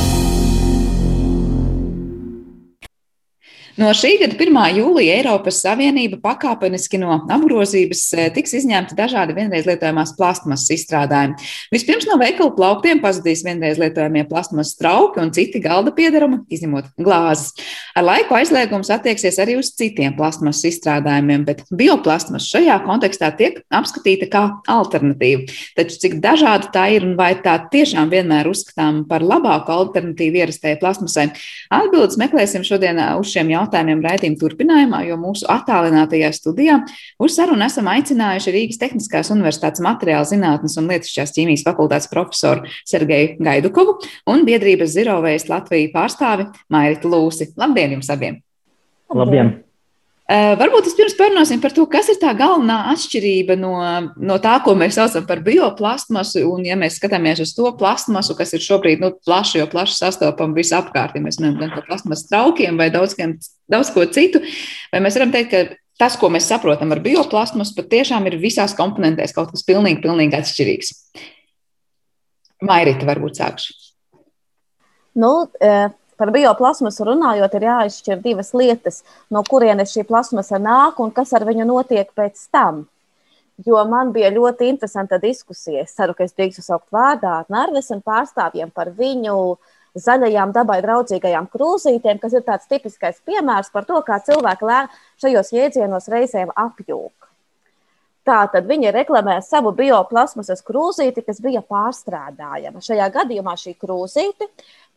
No 3.74 3.88
šī 3.90 4.12
gada 4.20 4.36
1. 4.38 4.54
jūlija 4.76 5.16
Eiropas 5.18 5.56
Savienība 5.64 6.20
pakāpeniski 6.22 7.00
no 7.02 7.16
apgrozības 7.34 8.02
eh, 8.14 8.28
tiks 8.30 8.52
izņemti 8.60 8.94
dažādi 8.94 9.34
vienreiz 9.34 9.66
lietojamās 9.66 10.12
plastmasas 10.14 10.70
izstrādājumi. 10.76 11.34
Vispirms 11.74 12.06
no 12.06 12.14
veikalu 12.20 12.52
plauktiem 12.54 13.00
pazudīs 13.02 13.42
vienreiz 13.42 13.80
lietojamie 13.82 14.22
plastmasas 14.28 14.78
trauki 14.78 15.18
un 15.18 15.32
citi 15.34 15.58
galda 15.64 15.90
piedarumi, 15.96 16.44
izņemot 16.54 16.92
glāzes. 17.02 17.64
Ar 17.98 18.06
laiku 18.06 18.36
aizliegums 18.38 18.92
attieksies 18.94 19.40
arī 19.42 19.56
uz 19.58 19.72
citiem 19.74 20.14
plastmasas 20.14 20.70
izstrādājumiem, 20.70 21.42
bet 21.50 21.66
bioplastmasa 21.74 22.54
šajā 22.54 22.78
kontekstā 22.86 23.32
tiek 23.34 23.58
apskatīta 23.74 24.30
kā 24.30 24.44
alternatīva. 24.70 25.48
Taču 25.74 25.98
cik 26.04 26.20
dažāda 26.22 26.70
tā 26.78 26.86
ir 26.94 27.08
un 27.08 27.18
vai 27.18 27.32
tā 27.42 27.56
tiešām 27.74 28.14
vienmēr 28.14 28.52
uzskatām 28.54 29.02
par 29.10 29.26
labāku 29.26 29.74
alternatīvu 29.80 30.44
ierastajai 30.44 30.78
plastmasai, 30.78 31.28
atbildes 31.74 32.22
meklēsim 32.22 32.62
šodien 32.62 33.02
uh, 33.02 33.16
uz 33.18 33.34
šiem 33.34 33.50
jautājumiem 33.50 33.63
jautājumiem 33.64 34.04
raidījuma 34.04 34.40
turpinājumā, 34.40 35.02
jo 35.08 35.18
mūsu 35.20 35.48
attālinātajā 35.50 36.30
studijā 36.36 36.78
uz 37.22 37.36
sarunu 37.36 37.66
esam 37.66 37.90
aicinājuši 37.92 38.54
Rīgas 38.54 38.80
Tehniskās 38.82 39.32
Universitātes 39.34 39.82
materiāla 39.84 40.28
zinātnes 40.28 40.78
un 40.80 40.88
lietišķās 40.92 41.34
ķīmijas 41.34 41.66
fakultātes 41.66 42.10
profesoru 42.12 42.70
Sergeju 42.86 43.38
Gaidukovu 43.44 43.98
un 44.30 44.46
biedrības 44.48 44.94
Zirovējas 44.94 45.48
Latviju 45.50 45.92
pārstāvi 45.96 46.50
Mairitu 46.72 47.12
Lūsi. 47.12 47.52
Labdien 47.58 47.96
jums 47.98 48.10
abiem! 48.12 48.42
Labdien! 49.14 49.54
Uh, 49.54 49.63
varbūt 50.30 50.86
vispirms 50.88 51.16
parunāsim 51.18 51.60
par 51.60 51.74
to, 51.76 51.84
kas 51.90 52.08
ir 52.08 52.16
tā 52.20 52.30
galvenā 52.36 52.78
atšķirība 52.94 53.56
no, 53.60 53.74
no 54.16 54.38
tā, 54.40 54.54
ko 54.64 54.72
mēs 54.78 54.96
saucam 54.96 55.26
par 55.28 55.42
bioplastmasu. 55.44 56.46
Un, 56.48 56.64
ja 56.64 56.78
mēs 56.80 56.96
skatāmies 56.96 57.42
uz 57.44 57.52
to 57.56 57.68
plastmasu, 57.76 58.36
kas 58.38 58.54
ir 58.56 58.64
šobrīd 58.64 59.04
nu, 59.04 59.12
plaši, 59.26 59.58
jo 59.60 59.68
plaši 59.68 59.98
sastopama 59.98 60.56
visapkārt, 60.56 61.18
ja 61.18 61.24
mēs 61.24 61.40
runājam 61.40 61.58
gan 61.60 61.74
par 61.76 61.88
plastmasu 61.90 62.28
traukiem 62.30 62.80
vai 62.80 62.88
daudz, 62.94 63.16
daudz 63.70 63.92
ko 63.92 64.06
citu, 64.08 64.40
vai 64.94 65.02
mēs 65.04 65.18
varam 65.20 65.34
teikt, 65.34 65.52
ka 65.52 65.80
tas, 66.00 66.16
ko 66.20 66.30
mēs 66.32 66.48
saprotam 66.48 66.94
ar 66.96 67.02
bioplastmasu, 67.04 67.76
patiešām 67.76 68.24
ir 68.30 68.40
visās 68.40 68.72
komponentēs 68.78 69.36
kaut 69.36 69.52
kas 69.52 69.66
pilnīgi, 69.68 70.00
pilnīgi 70.06 70.40
atšķirīgs. 70.40 70.94
Mairita, 72.64 73.04
varbūt 73.04 73.42
sākšu. 73.42 73.76
Nu, 75.20 75.34
uh 75.60 75.92
Par 76.16 76.30
bioplasmasu 76.34 77.08
runājot, 77.08 77.54
ir 77.58 77.66
jāizšķir 77.68 78.20
divas 78.22 78.52
lietas, 78.54 79.02
no 79.34 79.42
kurienes 79.46 79.94
šī 79.94 80.04
plasmasa 80.06 80.60
nāk 80.62 81.00
un 81.02 81.10
kas 81.14 81.34
ar 81.34 81.46
viņu 81.48 81.66
notiek 81.66 82.10
pēc 82.14 82.46
tam. 82.54 82.84
Jo 83.66 83.84
man 83.86 84.10
bija 84.14 84.32
ļoti 84.34 84.66
interesanta 84.70 85.18
diskusija. 85.22 85.84
Es 85.84 85.94
ceru, 85.94 86.14
ka 86.14 86.26
es 86.26 86.34
drīkstu 86.34 86.62
saukt 86.62 86.90
vārdā 86.94 87.40
ar 87.40 87.50
Narvesen 87.50 88.02
pārstāvjiem 88.02 88.70
par 88.74 88.90
viņu 88.94 89.36
zaļajām 89.94 90.54
dabai 90.54 90.80
draudzīgajām 90.82 91.46
krūzītēm, 91.52 92.18
kas 92.22 92.34
ir 92.34 92.42
tāds 92.46 92.66
tipiskais 92.70 93.20
piemērs 93.26 93.70
par 93.74 93.86
to, 93.86 94.00
kā 94.06 94.18
cilvēki 94.26 94.80
šajos 95.22 95.52
jēdzienos 95.54 96.10
reizēm 96.10 96.50
apjūg. 96.50 97.12
Tātad 98.24 98.64
viņi 98.64 98.88
reklamē 98.94 99.34
savu 99.44 99.74
bioplasmasas 99.76 100.64
krūzīti, 100.64 101.20
kas 101.26 101.42
bija 101.44 101.60
pārstrādājama. 101.60 102.80
Šajā 102.80 103.10
gadījumā 103.12 103.52
šī 103.60 103.74
krūzīte 103.76 104.48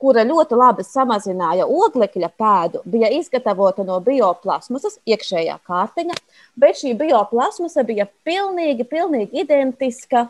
kura 0.01 0.23
ļoti 0.27 0.57
labi 0.57 0.85
samazināja 0.85 1.65
oglekļa 1.67 2.29
pēdu, 2.37 2.81
bija 2.85 3.09
izgatavota 3.17 3.85
no 3.87 3.97
bioplasmasas, 4.03 4.99
iekšējā 5.09 5.57
kārtiņa, 5.67 6.17
bet 6.59 6.81
šī 6.81 6.93
bioplasmasa 6.99 7.85
bija 7.87 8.07
pilnīgi, 8.27 8.85
pilnīgi 8.87 9.41
identiska 9.43 10.27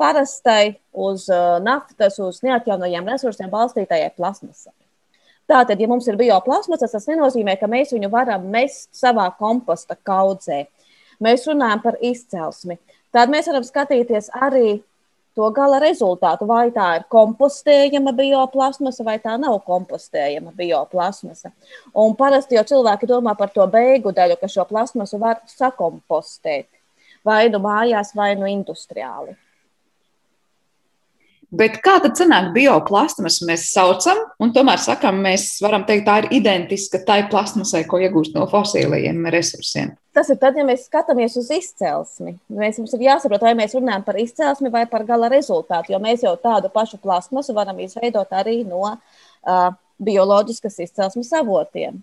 parastai 0.00 0.74
uz 0.90 1.28
uh, 1.30 1.60
naftas, 1.62 2.18
uz 2.18 2.40
neatjaunojiem 2.46 3.12
resursiem 3.14 3.52
balstītajai 3.52 4.10
plasmasai. 4.16 4.74
Tātad, 5.44 5.78
ja 5.78 5.86
mums 5.86 6.06
ir 6.08 6.16
bioplasmasa, 6.18 6.88
tas 6.88 7.06
nenozīmē, 7.06 7.58
ka 7.60 7.68
mēs 7.70 7.92
viņu 7.94 8.08
varam 8.10 8.48
mest 8.50 8.88
savā 8.96 9.28
komposta 9.38 9.94
kaudzē. 9.94 10.64
Mēs 11.24 11.46
runājam 11.48 11.80
par 11.84 11.96
izcelsmi. 12.04 12.78
Tad 13.14 13.32
mēs 13.32 13.48
varam 13.50 13.64
skatīties 13.64 14.30
arī 14.34 14.82
to 15.34 15.48
gala 15.54 15.80
rezultātu. 15.82 16.46
Vai 16.50 16.68
tā 16.74 16.90
ir 16.98 17.08
kompostējama 17.10 18.12
bioplasmasa, 18.16 19.06
vai 19.06 19.16
tā 19.22 19.38
nav 19.40 19.58
kompostējama 19.66 20.54
bioplasmasa. 20.58 21.54
Un 22.04 22.14
parasti 22.18 22.58
jau 22.58 22.66
cilvēki 22.74 23.10
domā 23.10 23.36
par 23.38 23.52
to 23.54 23.66
beigu 23.70 24.14
daļu, 24.14 24.38
ka 24.40 24.50
šo 24.50 24.66
plasmasu 24.70 25.22
var 25.22 25.42
sakompostēt 25.50 26.68
vai 27.24 27.48
nu 27.48 27.60
mājās, 27.64 28.12
vai 28.16 28.34
nu 28.38 28.48
industriāli. 28.50 29.34
Bet 31.54 31.76
kā 31.84 31.98
tad 32.02 32.16
sanāk 32.18 32.48
bioplasmas 32.54 33.36
mēs 33.46 33.68
saucam, 33.70 34.18
un 34.42 34.50
tomēr 34.54 34.80
sakam, 34.82 35.20
mēs 35.22 35.60
varam 35.62 35.84
teikt, 35.86 36.06
tā 36.08 36.16
ir 36.22 36.32
identiska 36.40 36.98
tai 37.06 37.20
plasmasai, 37.30 37.84
ko 37.86 38.00
iegūst 38.02 38.34
no 38.34 38.46
fosilajiem 38.50 39.28
resursiem? 39.30 39.92
Tas 40.16 40.30
ir 40.32 40.38
tad, 40.42 40.58
ja 40.58 40.64
mēs 40.66 40.88
skatāmies 40.88 41.36
uz 41.38 41.52
izcelsmi. 41.54 42.36
Mēs, 42.54 42.80
mums 42.82 42.96
ir 42.96 43.06
jāsaprot, 43.06 43.46
vai 43.46 43.54
mēs 43.58 43.76
runājam 43.76 44.02
par 44.06 44.18
izcelsmi 44.22 44.72
vai 44.74 44.82
par 44.90 45.06
gala 45.06 45.30
rezultātu, 45.30 45.94
jo 45.94 46.02
mēs 46.02 46.26
jau 46.26 46.34
tādu 46.42 46.72
pašu 46.74 46.98
plasmasu 47.02 47.54
varam 47.54 47.78
izveidot 47.84 48.34
arī 48.34 48.60
no 48.66 48.82
uh, 48.90 49.70
bioloģiskas 50.02 50.80
izcelsmes 50.88 51.32
avotiem. 51.38 52.02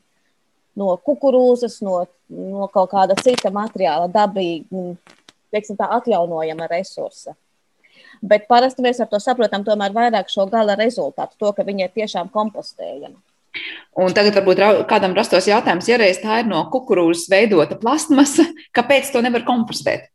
No 0.79 0.96
kukurūzas, 1.03 1.81
no, 1.84 2.05
no 2.31 2.72
kaut 2.72 2.93
kāda 2.96 3.20
cita 3.20 3.51
materiāla, 3.51 4.08
dabīga, 4.12 4.93
tā 5.51 5.96
atjaunojama 6.00 6.72
resursa 6.72 7.36
bet 8.22 8.48
parasti 8.51 8.86
mēs 8.86 9.01
ar 9.01 9.10
to 9.12 9.20
saprotam 9.22 9.66
tomēr 9.68 9.94
vairāk 9.96 10.32
šo 10.32 10.48
gala 10.51 10.78
rezultātu, 10.80 11.38
to, 11.40 11.51
ka 11.58 11.66
viņi 11.68 11.88
ir 11.88 11.94
tiešām 11.96 12.32
kompostējami. 12.34 13.18
Un 14.00 14.13
tagad 14.16 14.38
varbūt 14.40 14.62
kādam 14.88 15.16
rastos 15.18 15.50
jautājums, 15.50 15.90
ja 15.92 15.98
reiz 16.00 16.22
tā 16.22 16.40
ir 16.40 16.48
no 16.48 16.63
kukurūzas 16.72 17.28
veidota 17.32 17.75
plastmasa, 17.80 18.48
kāpēc 18.78 19.12
to 19.12 19.24
nevar 19.25 19.44
kompostēt? 19.48 20.08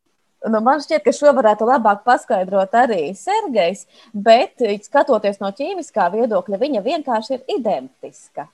Nu, 0.46 0.60
man 0.62 0.80
šķiet, 0.80 1.02
ka 1.02 1.12
šo 1.16 1.32
varētu 1.34 1.66
labāk 1.66 2.04
paskaidrot 2.06 2.74
arī 2.78 3.08
Sergejs, 3.18 3.86
bet 4.12 4.62
skatoties 4.84 5.40
no 5.42 5.50
ķīmiskā 5.50 6.06
viedokļa, 6.12 6.60
viņa 6.60 6.82
vienkārši 6.84 7.34
ir 7.34 7.56
identiska. 7.56 8.46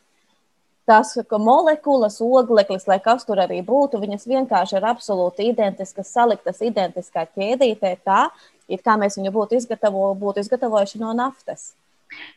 Tas, 0.88 1.12
ka 1.28 1.38
molekulas, 1.38 2.16
ogleklis, 2.24 2.88
lai 2.90 2.98
kas 3.02 3.26
tur 3.26 3.38
arī 3.44 3.60
būtu, 3.66 4.00
viņas 4.02 4.24
vienkārši 4.26 4.80
ir 4.80 4.86
absolūti 4.90 5.46
identiskas, 5.52 6.10
saliktas 6.10 6.58
identiskā 6.64 7.22
ķēdītē, 7.28 7.92
tā, 8.02 8.24
it 8.72 8.82
kā 8.84 8.96
mēs 9.00 9.18
viņu 9.20 9.32
būtu, 9.34 9.60
izgatavo, 9.60 10.10
būtu 10.18 10.44
izgatavojuši 10.44 11.00
no 11.02 11.12
naftas. 11.16 11.72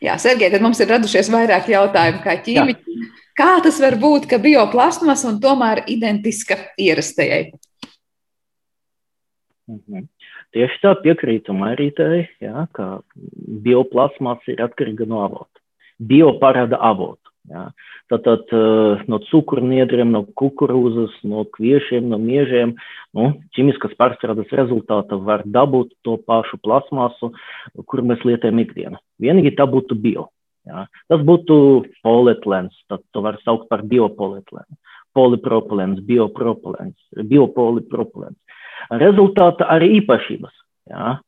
Jā, 0.00 0.16
Sergei, 0.20 0.48
tad 0.52 0.64
mums 0.64 0.80
ir 0.80 0.90
radušies 0.92 1.28
vairāk 1.32 1.68
jautājumu 1.68 2.22
kā 2.24 2.36
ķīmiķi. 2.44 2.98
Kā 3.36 3.50
tas 3.64 3.78
var 3.82 3.98
būt, 4.00 4.28
ka 4.30 4.38
bioplasmas 4.40 5.26
un 5.28 5.40
tomēr 5.42 5.82
identiska 5.92 6.56
ierastajai? 6.80 7.50
Mhm. 9.68 10.06
Tieši 10.56 10.78
tā 10.80 10.94
piekrītu 11.02 11.52
Marītai, 11.52 12.28
jā, 12.40 12.64
ka 12.72 13.02
bioplasmas 13.66 14.46
ir 14.48 14.62
atkarīga 14.64 15.04
no 15.10 15.20
avota. 15.26 15.60
Bio 15.98 16.30
parāda 16.40 16.78
Jā. 17.46 17.62
Tātad 18.10 18.50
no 19.06 19.18
cukurniedriem, 19.28 20.10
no 20.14 20.24
kukurūzas, 20.38 21.14
no 21.26 21.44
kviešiem, 21.54 22.08
no 22.10 22.18
miežiem, 22.18 22.74
nu, 23.14 23.28
ķīmiskas 23.54 23.94
pārstrādes 24.00 24.50
rezultātā 24.58 25.18
var 25.22 25.44
dabūt 25.46 25.92
to 26.06 26.16
pašu 26.26 26.58
plasmasu, 26.64 27.30
kur 27.86 28.02
mēs 28.02 28.24
lietojam 28.26 28.62
ikdienā. 28.64 28.98
Vienīgi 29.22 29.54
tā 29.58 29.68
būtu 29.70 29.98
bio. 30.02 30.28
Jā. 30.66 30.88
Tas 31.10 31.22
būtu 31.22 31.56
polietilēns, 32.02 32.74
tad 32.90 33.04
to 33.14 33.22
var 33.22 33.38
saukt 33.44 33.70
par 33.70 33.86
biopolietilēnu. 33.86 34.78
Polipropilēns, 35.16 36.02
biopropilēns, 36.06 36.98
biopolipropilēns. 37.30 38.38
Rezultātā 39.02 39.70
arī 39.72 39.96
īpašības. 40.00 40.62
Jā. 40.90 41.18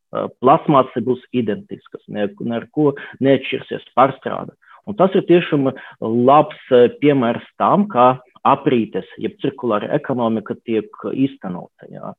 Plasmasa 0.42 1.02
būs 1.04 1.22
identiskas, 1.36 2.02
ne, 2.08 2.28
ne 2.40 2.58
ar 2.58 2.66
ko 2.74 2.92
neatšķirsies 3.24 3.90
pārstrāde. 3.98 4.54
Un 4.88 4.96
tas 4.96 5.12
ir 5.18 5.26
tiešām 5.28 5.68
labs 6.00 6.60
piemērs 7.02 7.44
tam, 7.60 7.84
kā 7.92 8.14
aprītes, 8.48 9.08
jeb 9.20 9.36
cirkulāra 9.42 9.90
ekonomika 9.98 10.56
tiek 10.64 10.88
īstenota. 11.12 11.88
Jā. 11.92 12.14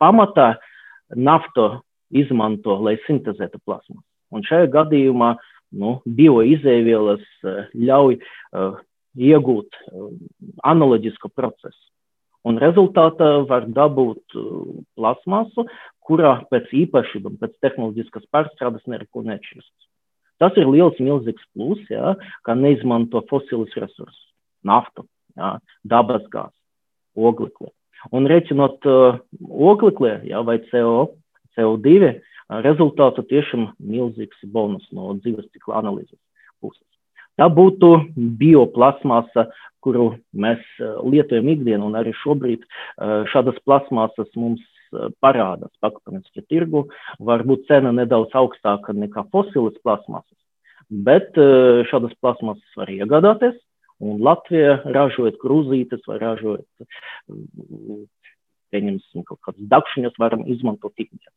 Pamatā 0.00 0.50
naftu 1.16 1.70
izmanto, 2.10 2.76
lai 2.84 2.98
sintēzētu 3.06 3.60
plasmasu. 3.64 4.04
Un 4.30 4.44
šajā 4.46 4.68
gadījumā 4.74 5.34
nu, 5.80 5.96
bioizēvielas 6.06 7.24
ļauj 7.74 8.18
uh, 8.18 8.78
iegūt 9.18 9.78
uh, 9.80 10.10
analoģisku 10.66 11.30
procesu. 11.34 11.90
Un 12.46 12.56
rezultātā 12.56 13.42
var 13.48 13.66
dabūt 13.68 14.36
plasmasu, 14.96 15.66
kurā 16.08 16.38
pēc 16.48 16.70
īpašībām, 16.86 17.36
pēc 17.40 17.58
tehnoloģiskas 17.60 18.24
pārstrādes 18.32 18.86
neko 18.88 19.26
nešķirst. 19.26 19.74
Tas 20.40 20.56
ir 20.56 20.68
liels, 20.72 20.96
milzīgs 21.02 21.44
plus, 21.52 21.82
jā, 21.92 22.14
ka 22.46 22.56
neizmanto 22.56 23.20
fosilus 23.28 23.74
resursus, 23.76 24.22
naftu, 24.64 25.04
jā, 25.36 25.58
dabas 25.84 26.24
gāzi, 26.32 26.56
oglekli. 27.16 27.68
Un 28.16 28.28
reiķinot 28.30 28.86
uh, 28.88 29.20
oglekli 29.70 30.14
jā, 30.30 30.40
vai 30.46 30.56
CO, 30.70 31.10
CO2, 31.58 32.14
rezultātu 32.64 33.22
tiešām 33.30 33.68
milzīgs 33.78 34.40
bonus 34.50 34.86
no 34.96 35.12
dzīves 35.20 35.50
cikla 35.52 35.82
analīzes 35.84 36.18
puses. 36.60 36.86
Tā 37.38 37.46
būtu 37.52 37.92
bioplasmasa, 38.40 39.46
kuru 39.80 40.10
mēs 40.36 40.60
lietojam 40.80 41.48
ikdienā, 41.54 41.84
un 41.86 41.96
arī 41.96 42.12
šobrīd 42.20 42.66
šādas 43.32 43.60
plasmasas 43.64 44.28
mums 44.36 44.64
parādās 45.22 45.72
pakāpeniski 45.82 46.44
tirgu. 46.50 46.86
Varbūt 47.22 47.66
cena 47.70 47.92
nedaudz 47.94 48.34
augstāka 48.36 48.94
nekā 48.96 49.26
fosilas 49.32 49.76
plasmasas, 49.84 50.38
bet 50.90 51.36
šādas 51.90 52.14
plasmasas 52.20 52.78
var 52.80 52.92
iegādāties, 52.92 53.58
un 54.00 54.22
Latvija 54.24 54.80
ražojot 54.88 55.36
krūzītes 55.42 56.06
vai 56.08 56.18
ražojot, 56.22 56.66
pieņemsim, 58.70 59.26
kaut 59.28 59.40
kādas 59.44 59.70
dakšiņas 59.70 60.18
varam 60.22 60.46
izmantot 60.48 60.94
ikdienā. 60.96 61.32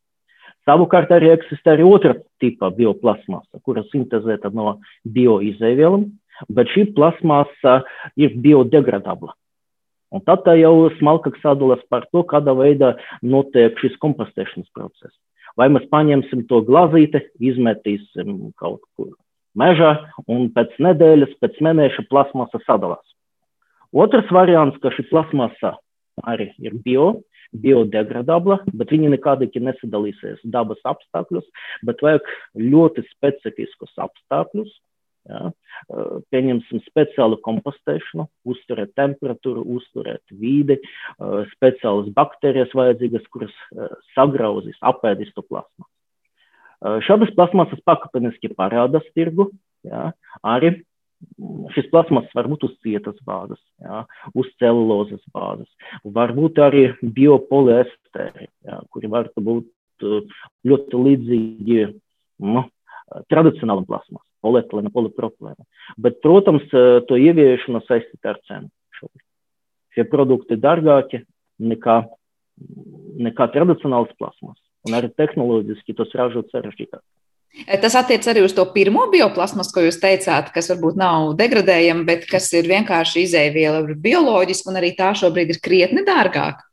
Savukārt 0.64 1.12
arī 1.12 1.34
eksistē 1.34 1.74
arī 1.76 1.84
otra 1.84 2.14
tipa 2.40 2.70
bioplasmasa, 2.72 3.60
kura 3.68 3.84
sintēzēta 3.90 4.54
no 4.56 4.78
bioizēvielām, 5.04 6.06
bet 6.56 6.72
šī 6.72 6.86
plasmasa 6.96 7.82
ir 8.16 8.38
biodegradabla. 8.40 9.36
Un 10.14 10.22
tad 10.28 10.46
jau 10.60 10.92
smalkāk 11.00 11.40
sadalās 11.42 11.82
par 11.90 12.06
to, 12.14 12.22
kādā 12.30 12.54
veidā 12.58 12.94
notiek 13.26 13.78
šis 13.82 13.98
kompostēšanas 14.04 14.70
process. 14.76 15.16
Vai 15.58 15.70
mēs 15.74 15.86
paņemsim 15.90 16.46
to 16.50 16.62
glāzīti, 16.66 17.22
izmetīsim 17.42 18.54
kaut 18.62 18.82
kur 18.98 19.14
mežā, 19.58 19.96
un 20.30 20.50
pēc 20.54 20.74
nedēļas, 20.82 21.34
pēc 21.42 21.60
mēneša 21.66 22.06
plasmasa 22.10 22.62
sadalās. 22.66 23.06
Otrs 23.94 24.30
variants, 24.34 24.80
ka 24.82 24.94
šī 24.94 25.06
plasmasa 25.12 25.76
arī 26.30 26.50
ir 26.62 26.78
bio, 26.86 27.22
biodegradabla, 27.54 28.60
bet 28.74 28.94
viņi 28.94 29.12
nekādīgi 29.14 29.62
nesadalīsies 29.62 30.42
dabas 30.56 30.82
apstākļos, 30.90 31.46
bet 31.86 32.02
vajag 32.06 32.30
ļoti 32.58 33.06
specifiskus 33.12 33.94
apstākļus. 34.02 34.74
Ja, 35.24 35.54
pieņemsim 36.34 36.82
speciālu 36.84 37.38
kompostēšanu, 37.46 38.26
uzturēt 38.52 38.92
temperatūru, 39.00 39.64
uzturēt 39.78 40.34
vīdi, 40.36 40.82
speciālas 41.54 42.10
baktērijas 42.18 42.74
vajadzīgas, 42.76 43.30
kuras 43.32 43.54
sagrauzīs, 44.18 44.76
apēdīs 44.84 45.32
to 45.32 45.46
plasmasu. 45.48 45.88
Šādas 47.08 47.32
plasmasas 47.38 47.80
pakāpeniski 47.88 48.52
parādās 48.58 49.06
tirgu, 49.16 49.48
ja, 49.88 50.10
arī 50.44 50.74
šis 51.72 51.88
plasmas 51.94 52.28
var 52.36 52.50
būt 52.52 52.66
uz 52.68 52.76
cietas 52.84 53.16
bāzes, 53.24 53.62
jā, 53.80 54.02
uz 54.36 54.50
celulozes 54.60 55.24
bāzes, 55.32 55.70
varbūt 56.04 56.60
arī 56.66 56.84
biopoliesteri, 57.00 58.50
jā, 58.68 58.82
kuri 58.92 59.12
var 59.16 59.32
būt 59.40 59.72
ļoti 60.68 61.04
līdzīgi 61.08 61.82
nu, 62.44 62.68
tradicionālam 63.32 63.88
plasmas, 63.88 64.26
polietilēna, 64.44 64.92
polipropilēna. 64.94 65.64
Bet, 65.98 66.20
protams, 66.26 66.68
to 67.08 67.18
ieviešana 67.20 67.82
saistīta 67.88 68.36
ar 68.36 68.42
cenu. 68.50 68.70
Šobrīd. 69.00 69.24
Šie 69.96 70.06
produkti 70.10 70.58
ir 70.58 70.62
dārgāki 70.62 71.24
nekā, 71.64 71.98
nekā 73.30 73.50
tradicionāls 73.56 74.14
plasmas, 74.20 74.60
un 74.88 74.96
arī 74.98 75.12
tehnoloģiski 75.14 75.96
tos 75.98 76.14
ražot 76.18 76.54
sarežģītāk. 76.54 77.02
Tas 77.84 77.94
attiec 77.94 78.26
arī 78.26 78.42
uz 78.42 78.56
to 78.58 78.64
pirmo 78.74 79.04
bioplasmas, 79.14 79.70
ko 79.70 79.84
jūs 79.86 80.00
teicāt, 80.02 80.48
kas 80.56 80.72
varbūt 80.72 80.98
nav 80.98 81.36
degradējama, 81.38 82.02
bet 82.08 82.26
kas 82.26 82.48
ir 82.58 82.66
vienkārši 82.72 83.28
izēviela 83.28 83.84
bioloģiski, 83.94 84.72
un 84.72 84.80
arī 84.80 84.90
tā 84.98 85.12
šobrīd 85.20 85.54
ir 85.54 85.60
krietni 85.62 86.02
dārgāka. 86.08 86.66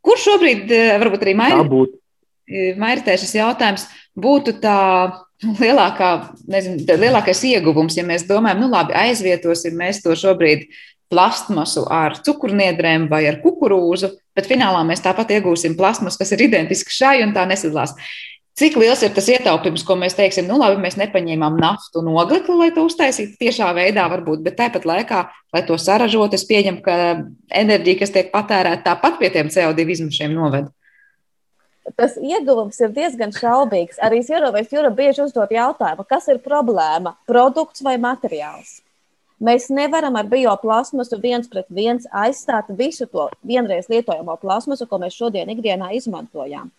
Kur 0.00 0.16
šobrīd, 0.16 0.72
varbūt 1.04 1.26
arī 1.26 1.34
Mairitē 2.80 3.18
šis 3.20 3.34
jautājums, 3.36 3.84
būtu 4.16 4.56
tā 4.62 4.78
lielākā, 5.62 6.12
nezinu, 6.50 6.84
lielākais 6.98 7.42
ieguvums, 7.46 7.96
ja 7.98 8.04
mēs 8.06 8.26
domājam, 8.28 8.64
nu 8.64 8.70
labi, 8.72 8.96
aizvietosim 8.98 9.76
mēs 9.78 10.02
to 10.02 10.16
šobrīd 10.18 10.66
plastmasu 11.08 11.86
ar 11.92 12.18
cukurniedrēm 12.24 13.06
vai 13.08 13.24
ar 13.30 13.38
kukurūzu, 13.42 14.10
bet 14.36 14.48
finālā 14.50 14.82
mēs 14.86 15.02
tāpat 15.04 15.30
iegūsim 15.38 15.76
plastmasu, 15.78 16.20
kas 16.20 16.34
ir 16.36 16.48
identiska 16.48 16.92
šai 16.92 17.22
un 17.24 17.32
tā 17.36 17.46
nesadalās. 17.48 17.94
Cik 18.58 18.74
liels 18.74 19.04
ir 19.06 19.12
tas 19.14 19.28
ietaupījums, 19.30 19.84
ko 19.86 19.94
mēs 19.94 20.16
teiksim, 20.18 20.48
nu 20.50 20.56
labi, 20.58 20.80
mēs 20.82 20.96
nepaņēmām 20.98 21.60
naftu 21.62 22.00
un 22.02 22.08
oglekli, 22.18 22.56
lai 22.58 22.72
to 22.74 22.82
uztaisītu 22.88 23.38
tiešā 23.38 23.68
veidā, 23.76 24.08
varbūt, 24.10 24.42
bet 24.42 24.56
tāpat 24.58 24.88
laikā, 24.88 25.20
lai 25.54 25.62
to 25.68 25.76
saražot, 25.78 26.34
es 26.34 26.42
pieņemu, 26.48 26.82
ka 26.82 26.96
enerģija, 27.60 28.00
kas 28.00 28.14
tiek 28.16 28.32
patērēta, 28.34 28.82
tāpat 28.88 29.20
pie 29.20 29.30
tiem 29.36 29.52
CO2 29.54 29.86
izmešiem 29.94 30.34
noved. 30.34 30.72
Tas 31.96 32.16
ieguvums 32.20 32.80
ir 32.80 32.92
diezgan 32.92 33.32
šaubīgs. 33.32 34.00
Arī 34.02 34.20
Sierovēs 34.26 34.72
Jūra 34.72 34.90
bieži 34.94 35.22
uzdod 35.24 35.54
jautājumu, 35.54 36.04
kas 36.08 36.28
ir 36.28 36.42
problēma- 36.44 37.14
produkts 37.30 37.82
vai 37.82 37.96
materiāls? 37.96 38.82
Mēs 39.40 39.70
nevaram 39.70 40.16
ar 40.16 40.24
bioplasmasu 40.24 41.20
viens 41.22 41.46
pret 41.48 41.66
viens 41.70 42.06
aizstāt 42.12 42.66
visu 42.68 43.06
to 43.06 43.30
vienreiz 43.46 43.86
lietojamo 43.88 44.36
plasmasu, 44.40 44.88
ko 44.88 44.98
mēs 44.98 45.14
šodien 45.14 45.48
ikdienā 45.48 45.94
izmantojam 45.94 46.72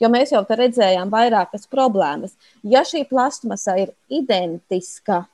jo 0.00 0.10
mēs 0.12 0.32
jau 0.34 0.42
te 0.46 0.56
redzējām 0.58 1.12
vairākas 1.12 1.68
problēmas. 1.70 2.34
Ja 2.62 2.84
šī 2.86 3.04
plastmasa 3.08 3.76
ir 3.82 3.94
identiska 4.08 5.24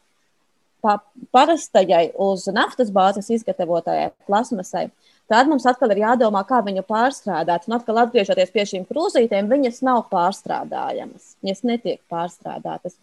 pa, 0.85 0.99
parastajai 1.35 2.11
uz 2.21 2.47
naftas 2.55 2.93
bāzes 2.95 3.31
izgatavotajai 3.37 4.11
plasmasai, 4.29 4.89
tad 5.31 5.49
mums 5.51 5.67
atkal 5.71 5.93
ir 5.95 6.03
jādomā, 6.03 6.43
kā 6.47 6.59
viņu 6.67 6.83
pārstrādāt. 6.89 7.69
Un 7.69 7.77
atkal 7.79 8.03
atgriežoties 8.03 8.51
pie 8.55 8.65
šīm 8.73 8.87
krūzītēm, 8.89 9.51
viņas 9.51 9.81
nav 9.87 10.09
pārstrādājamas, 10.11 11.37
viņas 11.45 11.63
netiek 11.71 12.01
pārstrādātas. 12.11 12.99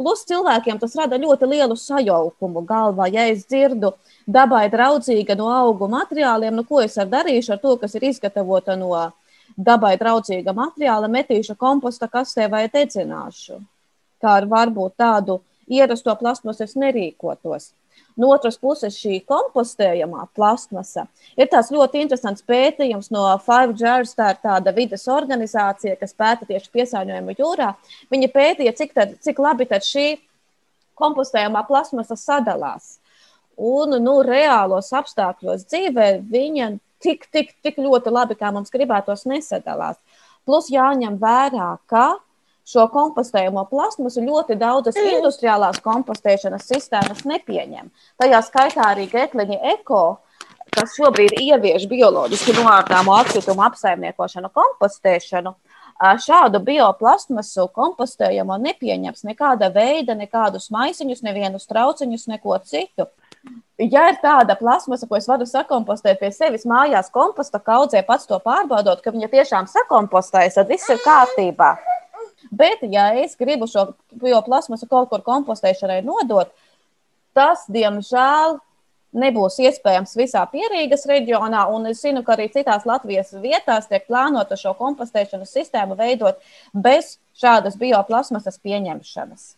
Plus 0.00 0.22
cilvēkiem 0.28 0.78
tas 0.80 0.94
rada 0.96 1.18
ļoti 1.20 1.48
lielu 1.48 1.76
sajaukumu 1.76 2.62
galvā. 2.68 3.08
Ja 3.12 3.26
es 3.32 3.46
dzirdu, 3.48 3.94
dabai 4.28 4.66
draudzīga 4.72 5.36
no 5.36 5.50
augu 5.52 5.88
materiāliem, 5.92 6.54
nu 6.56 6.64
ko 6.68 6.80
es 6.84 6.96
darīšu 7.00 7.56
ar 7.56 7.60
to, 7.64 7.74
kas 7.80 7.96
ir 7.96 8.08
izgatavota 8.12 8.76
no 8.80 8.94
dabai 9.56 9.96
draudzīga 10.00 10.54
materiāla, 10.56 11.08
metīšu 11.08 11.56
komposta 11.60 12.08
kastē 12.08 12.48
vai 12.52 12.66
dedzināšu. 12.72 13.60
Kā 14.20 14.38
ar 14.40 14.48
varbūt 14.48 14.96
tādu 15.00 15.40
ierasto 15.68 16.14
plasmasu 16.16 16.64
es 16.64 16.76
nerīkotos. 16.76 17.70
No 18.20 18.28
otras 18.34 18.58
puses, 18.60 18.98
šī 19.00 19.20
kompostējamā 19.28 20.26
plasmasa 20.36 21.06
ir 21.40 21.48
tāds 21.48 21.70
ļoti 21.72 22.02
interesants 22.04 22.44
pētījums 22.44 23.08
no 23.14 23.22
Five 23.44 23.76
Jars. 23.80 24.12
Tā 24.18 24.32
ir 24.34 24.40
tāda 24.42 24.74
vidas 24.76 25.06
organizācija, 25.08 25.96
kas 26.00 26.16
pēta 26.18 26.48
tieši 26.48 26.72
piesārņojumu 26.74 27.36
jūrā. 27.38 27.70
Viņi 28.12 28.32
pētīja, 28.34 28.74
cik, 28.76 28.92
tad, 28.96 29.14
cik 29.24 29.40
labi 29.40 29.68
šī 29.70 30.08
kompostējamā 31.00 31.64
plasmasa 31.68 32.18
sadalās. 32.18 32.98
Un 33.60 33.96
nu, 34.00 34.20
reālos 34.24 34.92
apstākļos 34.96 35.66
dzīvē 35.68 36.08
viņa 36.28 36.70
tik, 37.04 37.26
tik, 37.32 37.54
tik 37.64 37.80
ļoti 37.80 38.12
labi, 38.12 38.36
kā 38.36 38.52
mums 38.52 38.72
gribētos, 38.72 39.26
nesadalās. 39.28 40.00
Plus 40.48 40.70
jāņem 40.72 41.18
vērā, 41.20 41.74
ka 41.90 42.14
šo 42.68 42.86
kompostējumu 42.92 43.64
plasmasu 43.70 44.24
ļoti 44.24 44.56
daudzas 44.60 44.98
industriālās 45.00 45.80
kompostēšanas 45.84 46.66
sistēmas 46.70 47.24
nepieņem. 47.28 47.90
Tajā 48.20 48.42
skaitā 48.46 48.90
arī 48.92 49.08
Getliņa 49.10 49.60
eko, 49.74 50.04
kas 50.74 50.94
šobrīd 50.98 51.34
ievieš 51.40 51.86
bioloģiski 51.90 52.54
noārtāmo 52.60 53.16
atkritumu 53.18 53.64
apsaimniekošanu, 53.66 54.52
kompostēšanu. 54.54 55.54
Šādu 56.00 56.62
bioplasmasu 56.64 57.66
kompostējumu 57.76 58.56
nepieņems 58.62 59.26
nekāda 59.28 59.68
veida, 59.74 60.14
nekādus 60.16 60.70
maisiņus, 60.72 61.20
nevienus 61.26 61.68
trauciņus, 61.68 62.24
neko 62.30 62.56
citu. 62.64 63.10
Ja 63.80 64.06
ir 64.08 64.16
tāda 64.20 64.56
plasmasa, 64.56 65.06
ko 65.08 65.16
es 65.16 65.28
varu 65.28 65.46
sakompostēt 65.48 66.20
pie 66.20 66.28
sevis 66.32 66.66
mājās, 66.68 67.12
komposta 67.12 67.60
kaudzē, 67.64 68.02
pats 68.08 68.28
to 68.28 68.36
pārbaudot, 68.44 69.00
ka 69.04 69.12
viņa 69.12 69.28
tiešām 69.32 69.68
sakompostējas, 69.68 70.56
tad 70.60 70.72
viss 70.72 70.88
ir 70.92 71.00
kārtībā. 71.04 71.74
Bet, 72.50 72.82
ja 72.90 73.12
es 73.14 73.36
gribu 73.38 73.68
šo 73.70 73.92
bioplasmasu 74.18 74.88
kaut 74.90 75.12
kur 75.12 75.22
kompostēšanai 75.26 76.00
nodot, 76.02 76.50
tas, 77.36 77.62
diemžēl, 77.70 78.58
nebūs 79.16 79.58
iespējams 79.62 80.14
visā 80.18 80.42
pierīgas 80.50 81.06
reģionā. 81.10 81.64
Es 81.90 82.02
zinu, 82.04 82.22
ka 82.26 82.36
arī 82.36 82.48
citās 82.52 82.86
Latvijas 82.88 83.32
vietās 83.42 83.90
tiek 83.90 84.06
plānota 84.06 84.58
šo 84.58 84.74
kompostēšanas 84.78 85.54
sistēmu 85.56 85.98
veidot 85.98 86.38
bez 86.74 87.18
šādas 87.38 87.78
bioplasmasas 87.80 88.58
pieņemšanas. 88.62 89.52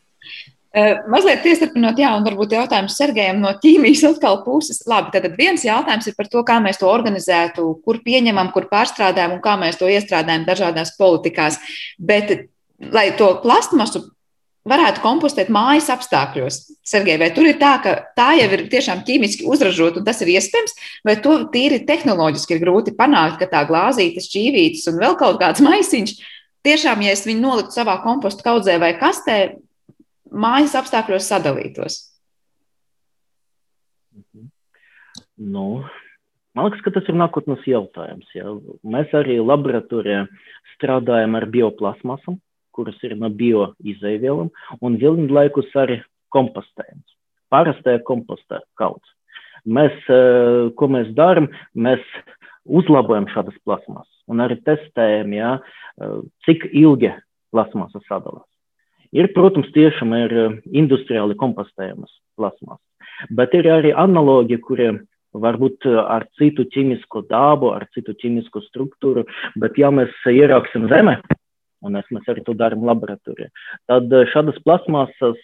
Uh, 0.73 1.03
mazliet 1.13 1.45
iestarpinot, 1.45 1.99
jā, 2.01 2.09
un 2.17 2.25
varbūt 2.25 2.55
jautājums 2.57 2.95
Sergejam 2.97 3.43
no 3.43 3.51
ķīmijas 3.61 4.07
atkal 4.09 4.39
puses. 4.47 4.79
Labi, 4.89 5.13
tad 5.13 5.35
viens 5.37 5.67
jautājums 5.67 6.09
ir 6.09 6.15
par 6.17 6.31
to, 6.33 6.41
kā 6.49 6.57
mēs 6.65 6.81
to 6.81 6.89
organizētu, 6.89 7.67
kur 7.85 7.99
pieņemam, 8.01 8.49
kur 8.55 8.71
pārstrādājam 8.71 9.35
un 9.37 9.43
kā 9.45 9.59
mēs 9.61 9.77
to 9.77 9.91
iestrādājam 9.93 10.47
dažādās 10.49 10.95
politikās. 10.97 11.61
Bet, 12.01 12.33
lai 12.91 13.11
to 13.19 13.29
plastmasu 13.43 14.03
varētu 14.69 15.03
kompostēt 15.03 15.51
mājas 15.53 15.89
apstākļos, 15.91 16.59
Sergej, 16.87 17.19
vai 17.19 17.31
tur 17.35 17.49
ir 17.51 17.59
tā, 17.59 17.73
ka 17.83 17.95
tā 18.19 18.29
jau 18.39 18.47
ir 18.55 18.67
tiešām 18.71 19.03
ķīmiski 19.07 19.47
uzražota 19.51 20.01
un 20.01 20.07
tas 20.07 20.23
ir 20.23 20.31
iespējams, 20.37 20.77
vai 21.07 21.17
to 21.23 21.35
tīri 21.55 21.83
tehnoloģiski 21.87 22.57
ir 22.57 22.63
grūti 22.63 22.95
panākt, 22.99 23.41
ka 23.41 23.51
tā 23.51 23.65
glāzītes, 23.69 24.29
šķīvītes 24.31 24.87
un 24.93 25.01
vēl 25.03 25.19
kaut 25.19 25.41
kāds 25.43 25.65
maisiņš 25.67 26.15
tiešām, 26.67 27.03
ja 27.03 27.17
es 27.17 27.27
viņu 27.27 27.43
noliktu 27.43 27.75
savā 27.75 27.99
kompostu 28.05 28.47
kaudzē 28.47 28.79
vai 28.83 28.95
kastē, 29.01 29.39
mājas 30.31 30.77
apstākļos 30.79 31.27
sadalītos? 31.33 31.99
Mhm. 34.15 34.47
Nu, 35.43 35.67
man 36.55 36.69
liekas, 36.69 36.85
ka 36.87 36.95
tas 36.95 37.11
ir 37.11 37.19
nākotnes 37.19 37.67
jautājums. 37.67 38.31
Ja. 38.37 38.55
Mēs 38.87 39.11
arī 39.17 39.41
laboratorijā 39.43 40.29
strādājam 40.77 41.35
ar 41.35 41.49
bioplasmasam, 41.51 42.39
kuras 42.73 42.99
ir 43.05 43.17
no 43.21 43.31
bioizēvielām, 43.31 44.51
un 44.81 45.01
vienlaikus 45.01 45.73
arī 45.79 46.01
kompostējums. 46.35 47.19
Parastajā 47.53 48.01
kompostē 48.09 48.63
kaudzē. 48.81 49.13
Mēs, 49.67 49.95
eh, 50.11 50.71
ko 50.75 50.89
mēs 50.89 51.13
darām, 51.15 51.49
mēs 51.77 52.03
uzlabojam 52.67 53.29
šādas 53.31 53.55
plasmasas 53.65 54.11
un 54.29 54.39
arī 54.39 54.59
testējam, 54.63 55.35
ja, 55.35 55.61
eh, 56.01 56.23
cik 56.47 56.71
ilgi 56.73 57.13
plasmasa 57.53 58.01
sadalās. 58.09 58.49
Ir, 59.13 59.29
protams, 59.29 59.71
tiešām 59.73 60.15
ir 60.25 60.33
eh, 60.33 60.61
industriāli 60.73 61.37
kompostējamas 61.37 62.11
plasmas, 62.37 62.81
bet 63.31 63.55
ir 63.55 63.65
arī 63.65 63.93
analogi, 63.95 64.59
kuriem 64.59 65.07
varbūt 65.33 65.87
ar 65.87 66.27
citu 66.37 66.65
ķīmisko 66.65 67.29
dabu, 67.29 67.73
ar 67.73 67.87
citu 67.95 68.13
ķīmisko 68.13 68.61
struktūru, 68.67 69.25
bet 69.57 69.79
ja 69.81 69.91
mēs 69.91 70.13
ierāksim 70.29 70.89
zeme, 70.89 71.21
un 71.83 71.99
es, 71.99 72.09
mēs 72.15 72.29
arī 72.31 72.45
to 72.47 72.55
darām 72.59 72.85
laboratorijā, 72.89 73.51
tad 73.91 74.13
eh, 74.13 74.27
šādas 74.33 74.59
plasmasas 74.67 75.41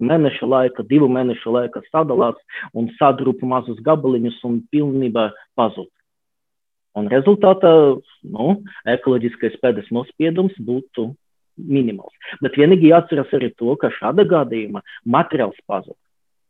mēneša 0.00 0.48
laika, 0.50 0.86
divu 0.86 1.08
mēnešu 1.12 1.54
laika 1.54 1.82
sadalās 1.90 2.38
un 2.74 2.90
sadrūpa 3.00 3.48
mazus 3.48 3.82
gabaliņus 3.86 4.40
un 4.48 4.60
pilnībā 4.72 5.30
pazūd. 5.58 5.90
Un 6.96 7.10
rezultātā 7.12 7.70
nu, 8.24 8.48
ekoloģiskais 8.88 9.58
pēdas 9.60 9.88
nospiedums 9.92 10.56
būtu 10.64 11.10
minimāls. 11.56 12.14
Bet 12.44 12.56
vienīgi 12.56 12.90
jāatcerās 12.92 13.32
arī 13.36 13.52
to, 13.60 13.74
ka 13.80 13.92
šāda 13.98 14.24
gadījumā 14.28 14.82
materiāls 15.04 15.58
pazūd. 15.68 15.96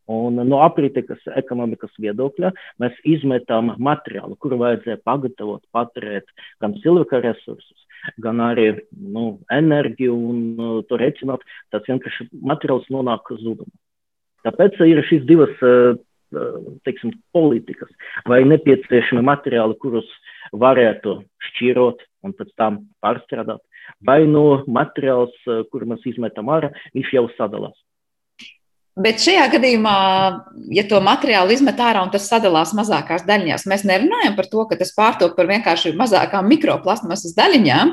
Un 0.07 0.39
no 0.47 0.61
aprītekas 0.63 1.25
ekonomikas 1.35 1.91
viedokļa 1.99 2.53
mēs 2.79 2.95
izmetam 3.03 3.73
materiālu, 3.75 4.37
kuru 4.39 4.61
vajadzēja 4.61 5.01
pagatavot, 5.03 5.65
paturēt 5.75 6.31
gan 6.63 6.77
cilvēka 6.79 7.19
resursus, 7.25 7.86
gan 8.23 8.41
arī 8.43 8.69
nu, 8.91 9.39
enerģiju 9.53 10.15
un 10.15 10.41
uh, 10.55 10.73
to 10.89 10.99
reiķināt. 11.01 11.45
Tas 11.73 11.87
vienkārši 11.89 12.29
materiāls 12.41 12.89
nonāk 12.93 13.29
zudumā. 13.39 13.69
Tāpēc 14.47 14.77
ir 14.85 15.01
šīs 15.07 15.25
divas 15.27 15.53
uh, 15.65 15.97
teiksim, 16.87 17.13
politikas, 17.35 17.89
vai 18.27 18.41
nepieciešami 18.47 19.23
materiāli, 19.25 19.77
kurus 19.81 20.07
varētu 20.51 21.21
šķirot 21.49 22.03
un 22.27 22.35
pēc 22.35 22.53
tam 22.59 22.81
pārstrādāt, 23.03 23.61
vai 24.03 24.25
no 24.27 24.63
materiāls, 24.67 25.35
eh, 25.47 25.63
kuru 25.71 25.93
mēs 25.93 26.05
izmetam 26.05 26.51
ārā, 26.51 26.73
viņš 26.95 27.13
jau 27.13 27.27
sadalās. 27.37 27.77
Bet 28.97 29.19
šajā 29.21 29.43
gadījumā, 29.53 29.97
ja 30.73 30.81
to 30.89 30.97
materiālu 31.05 31.53
izmet 31.53 31.77
ārā 31.85 32.01
un 32.01 32.09
tas 32.09 32.23
sadalās 32.31 32.71
mazākās 32.73 33.27
daļiņās, 33.27 33.67
mēs 33.69 33.83
nerunājam 33.85 34.33
par 34.33 34.47
to, 34.49 34.63
ka 34.65 34.77
tas 34.79 34.89
pārtop 34.95 35.35
par 35.37 35.45
vienkārši 35.51 35.91
mazākām 35.99 36.49
mikroplasmasas 36.49 37.35
daļiņām, 37.37 37.91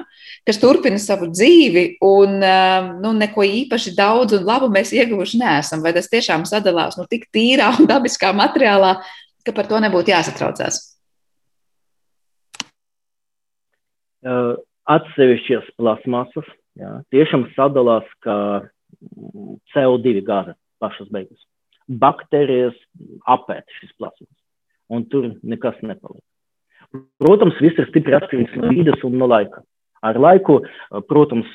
kas 0.48 0.60
turpina 0.62 0.96
savu 1.02 1.28
dzīvi 1.28 1.84
un 2.08 2.38
eh, 2.40 2.88
nu, 3.02 3.12
neko 3.20 3.44
īpaši 3.44 3.92
daudz 3.98 4.38
un 4.38 4.48
labu 4.48 4.70
mēs 4.72 4.94
ieguvuši 4.96 5.42
neesam. 5.42 5.84
Vai 5.84 5.92
tas 5.92 6.08
tiešām 6.08 6.48
sadalās 6.48 6.96
nu, 6.96 7.04
tik 7.10 7.28
tīrā 7.36 7.68
un 7.76 7.90
dabiskā 7.90 8.32
materiālā, 8.32 8.96
ka 9.44 9.52
par 9.52 9.68
to 9.68 9.84
nebūtu 9.84 10.14
jāsatraucās? 10.14 10.80
Uh, 14.24 14.56
atsevišķas 14.88 15.74
plasmasas 15.76 16.48
jā, 16.80 16.96
tiešām 17.12 17.50
sadalās 17.52 18.08
kā 18.24 18.36
CO2 19.76 20.22
gāze 20.24 20.56
pašas 20.84 21.10
beigas. 21.14 21.40
Baktērijas 21.88 22.76
apēd 23.28 23.64
šīs 23.80 23.92
plasmasas, 23.98 24.38
un 24.92 25.04
tur 25.10 25.32
nekas 25.42 25.80
nepaliek. 25.82 26.22
Protams, 27.18 27.58
viss 27.62 27.80
ir 27.80 27.88
stipri 27.90 28.14
atkarīgs 28.14 28.54
no 28.60 28.70
vides 28.70 29.02
un 29.06 29.16
no 29.18 29.26
laika. 29.26 29.64
Ar 30.04 30.18
laiku, 30.20 30.60
protams, 31.08 31.50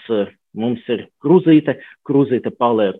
mums 0.57 0.85
ir 0.91 1.05
krūzīte, 1.23 1.77
krūzīte 2.07 2.51
paliek, 2.59 2.99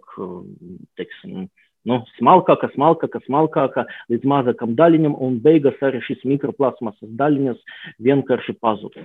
teiksim, 0.99 1.49
nu, 1.89 1.99
smalkāka, 2.19 2.69
smalkāka, 2.75 3.21
smalkāka 3.25 3.85
līdz 4.13 4.29
mazākam 4.29 4.75
daļiņam, 4.79 5.17
un 5.25 5.39
beigas 5.43 5.79
arī 5.85 6.03
šīs 6.05 6.23
mikroplasmasas 6.29 7.11
daļiņas 7.19 7.61
vienkārši 8.07 8.55
pazūd. 8.61 8.99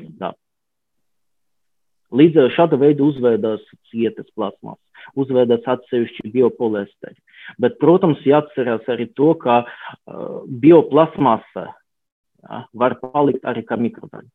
Līdz 2.12 2.40
ar 2.42 2.52
šāda 2.54 2.78
veida 2.80 3.04
uzveidās 3.04 3.62
cietas 3.90 4.26
plasmas, 4.36 4.78
uzveidās 5.18 5.64
atsevišķi 5.66 6.32
biopolesteri. 6.34 7.16
Bet, 7.60 7.78
protams, 7.80 8.22
jāatcerās 8.26 8.86
arī 8.92 9.08
to, 9.16 9.32
ka 9.40 9.62
uh, 9.64 10.42
bioplasmasa 10.48 11.66
ja, 11.68 12.64
var 12.72 12.98
palikt 13.00 13.44
arī 13.48 13.64
kā 13.66 13.78
mikrodaļas. 13.80 14.30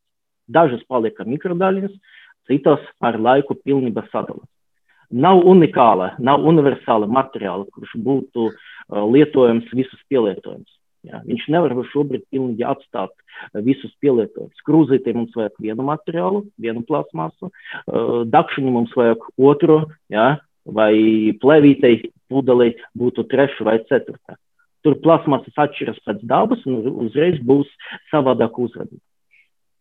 Dažas 0.50 0.82
paliek 0.90 1.16
kā 1.18 1.28
mikrodaļas, 1.30 1.94
citas 2.50 2.82
ar 3.06 3.20
laiku 3.22 3.58
pilnībā 3.62 4.08
sadalās. 4.10 4.48
Nav 5.10 5.42
unikāla, 5.50 6.14
nav 6.22 6.44
universāla 6.46 7.10
materiāla, 7.10 7.66
kurš 7.74 7.96
būtu 8.06 8.50
uh, 8.50 9.06
lietojams 9.10 9.70
visus 9.74 10.02
pielietojums. 10.10 10.70
Jā, 11.08 11.22
viņš 11.24 11.46
nevar 11.54 11.72
šobrīd 11.94 12.26
pilnīgi 12.28 12.66
atstāt 12.68 13.14
eh, 13.16 13.62
visus 13.64 13.94
pielietojumus. 14.04 14.66
Krūzītē 14.68 15.14
mums 15.16 15.36
vajag 15.38 15.56
vienu 15.64 15.86
materiālu, 15.88 16.44
vienu 16.60 16.84
plasmasu, 16.88 17.48
uh, 17.50 18.22
dakšiņu 18.28 18.74
mums 18.76 18.96
vajag 19.00 19.24
otru, 19.40 19.80
jā, 20.12 20.28
vai 20.68 20.92
plēvītei 21.40 22.12
pudelei 22.30 22.74
būtu 23.00 23.26
trešu 23.32 23.68
vai 23.70 23.80
ceturtā. 23.88 24.36
Tur 24.84 24.96
plasmasas 25.04 25.56
atšķiras 25.60 26.04
pēc 26.06 26.24
dabas 26.28 26.62
un 26.68 26.84
uzreiz 27.08 27.40
būs 27.44 27.72
savādāk 28.12 28.60
uzvedība. 28.60 29.04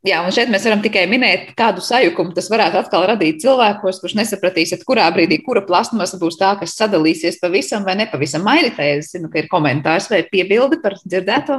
Jā, 0.06 0.20
un 0.22 0.30
šeit 0.30 0.46
mēs 0.46 0.62
varam 0.62 0.78
tikai 0.78 1.08
minēt, 1.10 1.48
kādu 1.58 1.82
sajukumu 1.82 2.30
tas 2.36 2.46
varētu 2.52 2.78
atkal 2.78 3.02
radīt 3.10 3.40
cilvēkos, 3.42 3.96
kurš 3.98 4.14
nesapratīsiet, 4.20 4.84
kurā 4.86 5.08
brīdī 5.10 5.40
kura 5.42 5.64
plasmasa 5.66 6.20
būs 6.20 6.38
tā, 6.38 6.52
kas 6.60 6.76
sadalīsies 6.78 7.40
pavisam 7.42 7.82
vai 7.86 7.96
nepavisam. 7.98 8.44
Mairitē, 8.46 8.86
es 9.00 9.10
zinu, 9.16 9.26
ka 9.32 9.42
ir 9.42 9.50
komentārs 9.50 10.06
vai 10.12 10.22
piebildi 10.30 10.78
par 10.84 10.94
dzirdēto. 11.02 11.58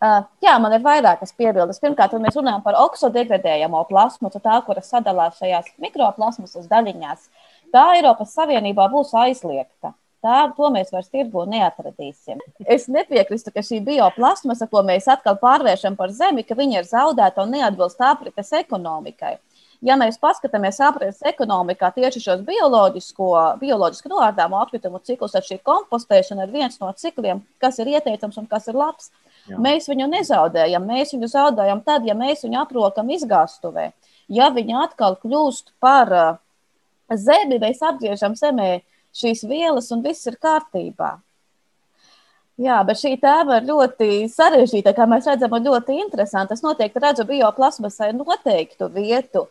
Uh, 0.00 0.22
jā, 0.40 0.54
man 0.62 0.72
ir 0.72 0.84
vairākas 0.84 1.34
piebildes. 1.36 1.82
Pirmkārt, 1.82 2.14
mēs 2.22 2.38
runājam 2.38 2.62
par 2.64 2.78
oksodegradējamo 2.86 3.82
plasmasu, 3.90 4.38
tā, 4.40 4.60
kuras 4.64 4.88
sadalās 4.94 5.42
šajās 5.42 5.74
mikroplasmasas 5.82 6.70
daļiņās. 6.70 7.26
Tā 7.74 7.88
Eiropas 7.98 8.38
Savienībā 8.38 8.86
būs 8.94 9.10
aizliegta. 9.18 9.96
Tā, 10.20 10.40
to 10.52 10.68
mēs 10.68 10.90
vairs 10.92 11.08
tirgu 11.08 11.46
neatradīsim. 11.48 12.40
Es 12.68 12.90
nepiekrītu, 12.92 13.52
ka 13.54 13.62
šī 13.64 13.78
bioplasmasa, 13.86 14.68
ko 14.68 14.82
mēs 14.84 15.08
atkal 15.08 15.38
pārvēršam 15.40 15.96
par 15.96 16.12
zemi, 16.12 16.44
ka 16.44 16.56
viņa 16.58 16.82
ir 16.82 16.88
zaudēta 16.90 17.46
un 17.46 17.54
neatbilst 17.56 18.02
aprites 18.04 18.52
ekonomikai. 18.58 19.38
Ja 19.80 19.96
mēs 19.96 20.18
paskatāmies 20.20 20.76
aprits 20.84 21.22
ekonomikā 21.24 21.88
tieši 21.96 22.20
šos 22.20 22.42
bioloģisko, 22.44 23.30
bioloģiski 23.62 24.10
noārdāmo 24.12 24.58
atkritumu 24.60 25.00
ciklus, 25.08 25.32
tad 25.32 25.46
šī 25.46 25.56
kompostēšana 25.64 26.44
ir 26.44 26.52
viens 26.52 26.76
no 26.82 26.90
cikliem, 26.92 27.40
kas 27.62 27.80
ir 27.80 27.88
ieteicams 27.94 28.36
un 28.42 28.48
kas 28.50 28.68
ir 28.68 28.76
labs. 28.76 29.08
Jā. 29.48 29.56
Mēs 29.56 29.88
viņu 29.88 30.10
nezaudējam. 30.12 30.84
Mēs 30.84 31.14
viņu 31.16 31.32
zaudējam 31.32 31.80
tad, 31.86 32.04
ja 32.04 32.12
mēs 32.12 32.44
viņu 32.44 32.60
aprokam 32.60 33.08
izgāstuvē. 33.16 33.88
Ja 34.28 34.50
viņi 34.52 34.76
atkal 34.84 35.16
kļūst 35.24 35.72
par 35.80 36.12
uh, 36.12 36.36
zemi, 37.16 37.56
mēs 37.62 37.80
apgriežam 37.80 38.36
zemē 38.36 38.82
šīs 39.16 39.44
vielas 39.48 39.90
un 39.94 40.04
viss 40.04 40.28
ir 40.30 40.38
kārtībā. 40.40 41.16
Jā, 42.60 42.82
bet 42.84 42.98
šī 43.00 43.14
tēma 43.22 43.56
ir 43.56 43.68
ļoti 43.70 44.08
sarežģīta, 44.28 44.92
kā 44.92 45.06
mēs 45.08 45.28
redzam, 45.30 45.54
un 45.56 45.64
ļoti 45.64 45.96
interesanta. 46.02 46.52
Es 46.56 46.64
noteikti 46.64 47.00
redzu 47.00 47.24
bioplasmasai 47.28 48.10
noteiktu 48.12 48.90
vietu 48.92 49.46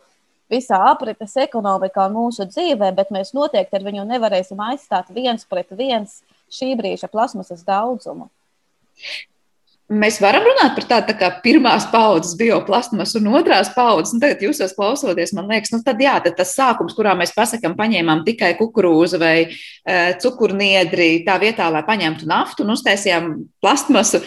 visā 0.50 0.78
aprites 0.92 1.34
ekonomikā 1.42 2.06
un 2.06 2.14
mūsu 2.18 2.46
dzīvē, 2.50 2.92
bet 2.94 3.10
mēs 3.14 3.32
noteikti 3.34 3.78
ar 3.78 3.86
viņu 3.86 4.06
nevarēsim 4.06 4.62
aizstāt 4.62 5.10
viens 5.14 5.46
pret 5.50 5.74
viens 5.74 6.20
šī 6.54 6.72
brīža 6.78 7.10
plasmasas 7.10 7.66
daudzumu. 7.66 8.30
Mēs 9.90 10.20
varam 10.22 10.44
runāt 10.46 10.76
par 10.76 10.84
tādu 10.86 11.14
tā 11.18 11.28
pirmās 11.42 11.82
paudzes 11.90 12.36
bioplastmasu 12.38 13.18
un 13.18 13.32
otrās 13.34 13.72
paudzes. 13.74 14.12
Un 14.14 14.20
tagad 14.22 14.44
jūs 14.44 14.60
klausoties, 14.76 15.32
man 15.34 15.50
liekas, 15.50 15.72
nu 15.74 15.80
tad 15.82 15.98
jā, 15.98 16.12
tad 16.22 16.36
tas 16.38 16.52
sākums, 16.54 16.94
kurā 16.94 17.16
mēs 17.18 17.34
pasakām, 17.34 17.74
paņēmām 17.78 18.22
tikai 18.28 18.52
kukurūzu 18.60 19.18
vai 19.18 19.34
e, 19.42 19.50
cukurniedri 20.22 21.24
tā 21.26 21.40
vietā, 21.42 21.66
lai 21.74 21.82
paņemtu 21.88 22.28
naftu 22.30 22.62
un 22.62 22.76
uztaisījām 22.76 23.32
plastmasu, 23.58 24.22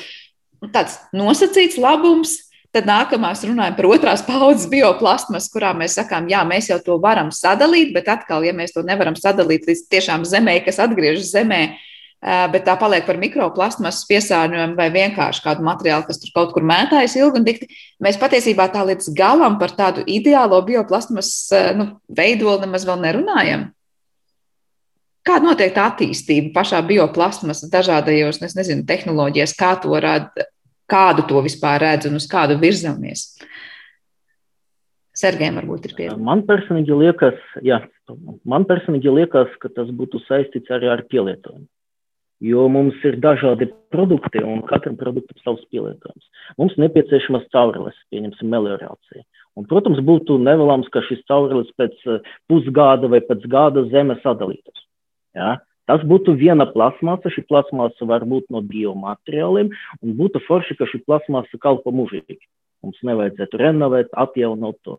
nu, 0.59 0.67
tāds 0.73 0.99
nosacīts 1.15 1.79
labums. 1.79 2.41
Tad 2.73 2.89
nākamās 2.89 3.45
runājam 3.45 3.75
par 3.77 3.87
otrās 3.87 4.25
paudzes 4.25 4.67
bioplastmasu, 4.67 5.51
kurā 5.53 5.71
mēs 5.77 5.95
sakām, 5.95 6.27
jā, 6.27 6.41
mēs 6.49 6.71
jau 6.73 6.81
to 6.83 6.99
varam 6.99 7.31
sadalīt, 7.31 7.93
bet 7.95 8.09
atkal, 8.11 8.43
ja 8.43 8.51
mēs 8.51 8.75
to 8.75 8.83
nevaram 8.83 9.15
sadalīt 9.15 9.69
līdz 9.69 9.87
tiešām 9.93 10.25
zemē, 10.27 10.57
kas 10.65 10.81
atgriežas 10.81 11.29
zemē, 11.37 11.67
Eh, 11.69 11.91
bet 12.23 12.63
tā 12.63 12.77
paliek 12.79 13.03
par 13.03 13.17
mikroplastmasas 13.19 14.05
piesārņojumu 14.07 14.77
vai 14.77 14.87
vienkārši 14.93 15.43
kādu 15.43 15.65
materiālu, 15.67 16.05
kas 16.07 16.21
tur 16.21 16.31
kaut 16.35 16.53
kur 16.55 16.63
mētājas 16.63 17.17
ilgi 17.19 17.41
un 17.41 17.47
dikti. 17.47 17.67
Mēs 18.03 18.19
patiesībā 18.21 18.69
tā 18.71 18.85
līdz 18.87 19.09
galam 19.17 19.57
par 19.59 19.73
tādu 19.75 20.05
ideālo 20.07 20.61
bioplastmasas 20.63 21.33
eh, 21.57 21.71
nu, 21.75 21.89
veidolu 22.07 22.61
nemaz 22.63 22.87
vēl 22.87 23.01
nerunājam. 23.03 23.65
Kāda 25.27 25.49
notiek 25.49 25.75
tā 25.75 25.89
attīstība 25.91 26.53
pašā 26.55 26.79
bioplastmasas 26.87 27.71
dažādajos, 27.71 28.39
es 28.43 28.55
nezinu, 28.55 28.87
tehnoloģijās, 28.87 29.55
kā 29.59 29.73
to 29.83 29.91
rada, 29.91 30.47
kādu 30.91 31.27
to 31.27 31.43
vispār 31.43 31.83
redz 31.83 32.07
un 32.07 32.19
uz 32.19 32.27
kādu 32.31 32.55
virzamies? 32.59 33.33
Sergejam 35.15 35.59
varbūt 35.59 35.91
ir 35.91 35.99
pieejams. 35.99 36.23
Man 36.23 36.47
personīgi 36.47 36.95
liekas, 37.03 37.35
jā, 37.63 37.83
man 38.47 38.63
personīgi 38.67 39.11
liekas, 39.11 39.51
ka 39.59 39.71
tas 39.75 39.91
būtu 39.91 40.23
saistīts 40.23 40.71
arī 40.73 40.91
ar 40.91 41.03
pielietojumu 41.11 41.67
jo 42.43 42.67
mums 42.71 42.99
ir 43.07 43.17
dažādi 43.23 43.69
produkti 43.93 44.41
un 44.43 44.61
katram 44.67 44.97
produktam 44.99 45.39
savs 45.43 45.63
pielietojums. 45.71 46.25
Mums 46.59 46.75
nepieciešamas 46.81 47.47
caureles, 47.55 47.97
pieņemsim, 48.11 48.49
meliorācija. 48.51 49.23
Un, 49.59 49.67
protams, 49.69 50.01
būtu 50.03 50.39
nevēlams, 50.41 50.89
ka 50.93 51.03
šis 51.07 51.21
caureles 51.29 51.69
pēc 51.79 51.93
eh, 52.09 52.33
pusgada 52.49 53.09
vai 53.11 53.21
pēc 53.25 53.45
gada 53.49 53.85
zeme 53.93 54.17
sadalītos. 54.23 54.87
Ja? 55.37 55.59
Tas 55.89 56.03
būtu 56.07 56.35
viena 56.39 56.65
plasmasa, 56.71 57.31
šī 57.31 57.43
plasmasa 57.49 58.07
var 58.07 58.23
būt 58.27 58.47
no 58.55 58.63
biomateriāliem, 58.65 59.71
un 60.01 60.17
būtu 60.19 60.41
forši, 60.47 60.77
ka 60.79 60.87
šī 60.89 61.03
plasmasa 61.07 61.59
kalpo 61.61 61.91
mūžīgi. 61.95 62.39
Mums 62.83 62.99
nevajadzētu 63.07 63.59
renovēt, 63.61 64.09
atjaunot 64.19 64.75
to. 64.83 64.97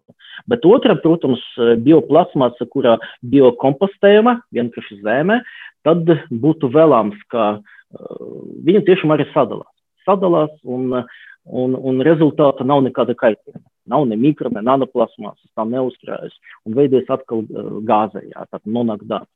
Bet 0.48 0.64
otra, 0.64 0.96
protams, 1.00 1.42
bioplasmasa, 1.84 2.64
kurā 2.72 2.96
biokompostējama, 3.28 4.38
vienkārši 4.56 5.02
zeme, 5.04 5.42
tad 5.84 6.08
būtu 6.30 6.72
vēlams, 6.72 7.20
ka 7.32 7.50
uh, 7.58 8.24
viņa 8.64 8.84
tiešām 8.88 9.12
arī 9.12 9.28
sadalās. 9.34 9.70
Sadalās 10.08 10.52
un, 10.64 10.96
un, 11.44 11.76
un 11.76 12.02
rezultāta 12.08 12.64
nav 12.64 12.82
nekāda 12.88 13.16
kaitējuma. 13.20 13.64
Nav 13.92 14.06
ne 14.08 14.16
mikro, 14.16 14.48
ne 14.48 14.64
nanoplasmasas, 14.64 15.50
tā 15.52 15.66
neuzkrājas 15.68 16.32
un 16.64 16.76
veidojas 16.78 17.10
atkal 17.12 17.44
uh, 17.44 17.80
gāzē, 17.84 18.24
jā, 18.30 18.48
tad 18.48 18.64
nonāk 18.64 19.04
dārba. 19.04 19.28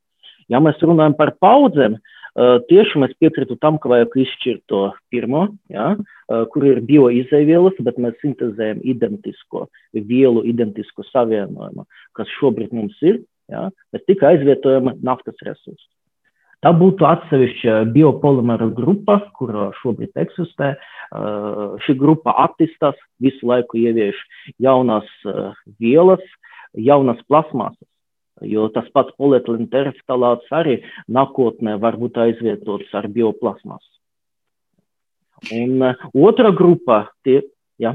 Ja 0.49 0.63
mēs 0.65 0.81
runājam 0.81 1.13
par 1.19 1.35
paudzēm, 1.37 1.99
uh, 2.01 2.18
tieši 2.71 3.03
mēs 3.03 3.15
piekrītu 3.23 3.59
tam, 3.63 3.79
ka 3.83 3.91
vajag 3.91 4.17
izšķirt 4.23 4.63
to 4.71 4.83
pirmo, 5.13 5.49
ja, 5.73 5.95
kur 6.53 6.67
ir 6.69 6.81
bioizēvielas, 6.87 7.79
bet 7.85 8.01
mēs 8.03 8.19
sintēzējam 8.23 8.83
identisko 8.87 9.67
vielu, 9.93 10.45
identisko 10.47 11.07
savienojumu, 11.11 11.87
kas 12.19 12.31
šobrīd 12.39 12.75
mums 12.77 12.99
ir, 13.03 13.23
ja, 13.51 13.69
mēs 13.95 14.07
tikai 14.11 14.37
aizvietojam 14.37 14.93
naftas 15.03 15.39
resursus. 15.43 15.89
Tā 16.59 16.73
būtu 16.75 17.07
atsevišķa 17.07 17.85
biopolimēra 17.95 18.67
grupa, 18.75 19.21
kur 19.39 19.53
šobrīd 19.79 20.17
eksistē. 20.19 20.73
Šī 21.85 21.95
grupa 22.01 22.35
attīstās, 22.49 22.99
visu 23.23 23.47
laiku 23.47 23.79
ievieš 23.79 24.19
jaunas 24.59 25.07
vielas, 25.79 26.25
jaunas 26.75 27.23
plasmasas 27.31 27.87
jo 28.47 28.69
tas 28.75 28.89
pats 28.95 29.15
polietilēna 29.19 29.69
tereftalāts 29.73 30.51
arī 30.55 30.81
nākotnē 31.11 31.79
var 31.83 31.99
būt 32.01 32.21
aizvietots 32.25 32.93
ar 32.99 33.09
bioplasmas. 33.13 33.85
Un 35.55 35.83
uh, 35.83 36.07
otra 36.19 36.51
grupa, 36.55 37.07
tie, 37.27 37.41
ja. 37.79 37.95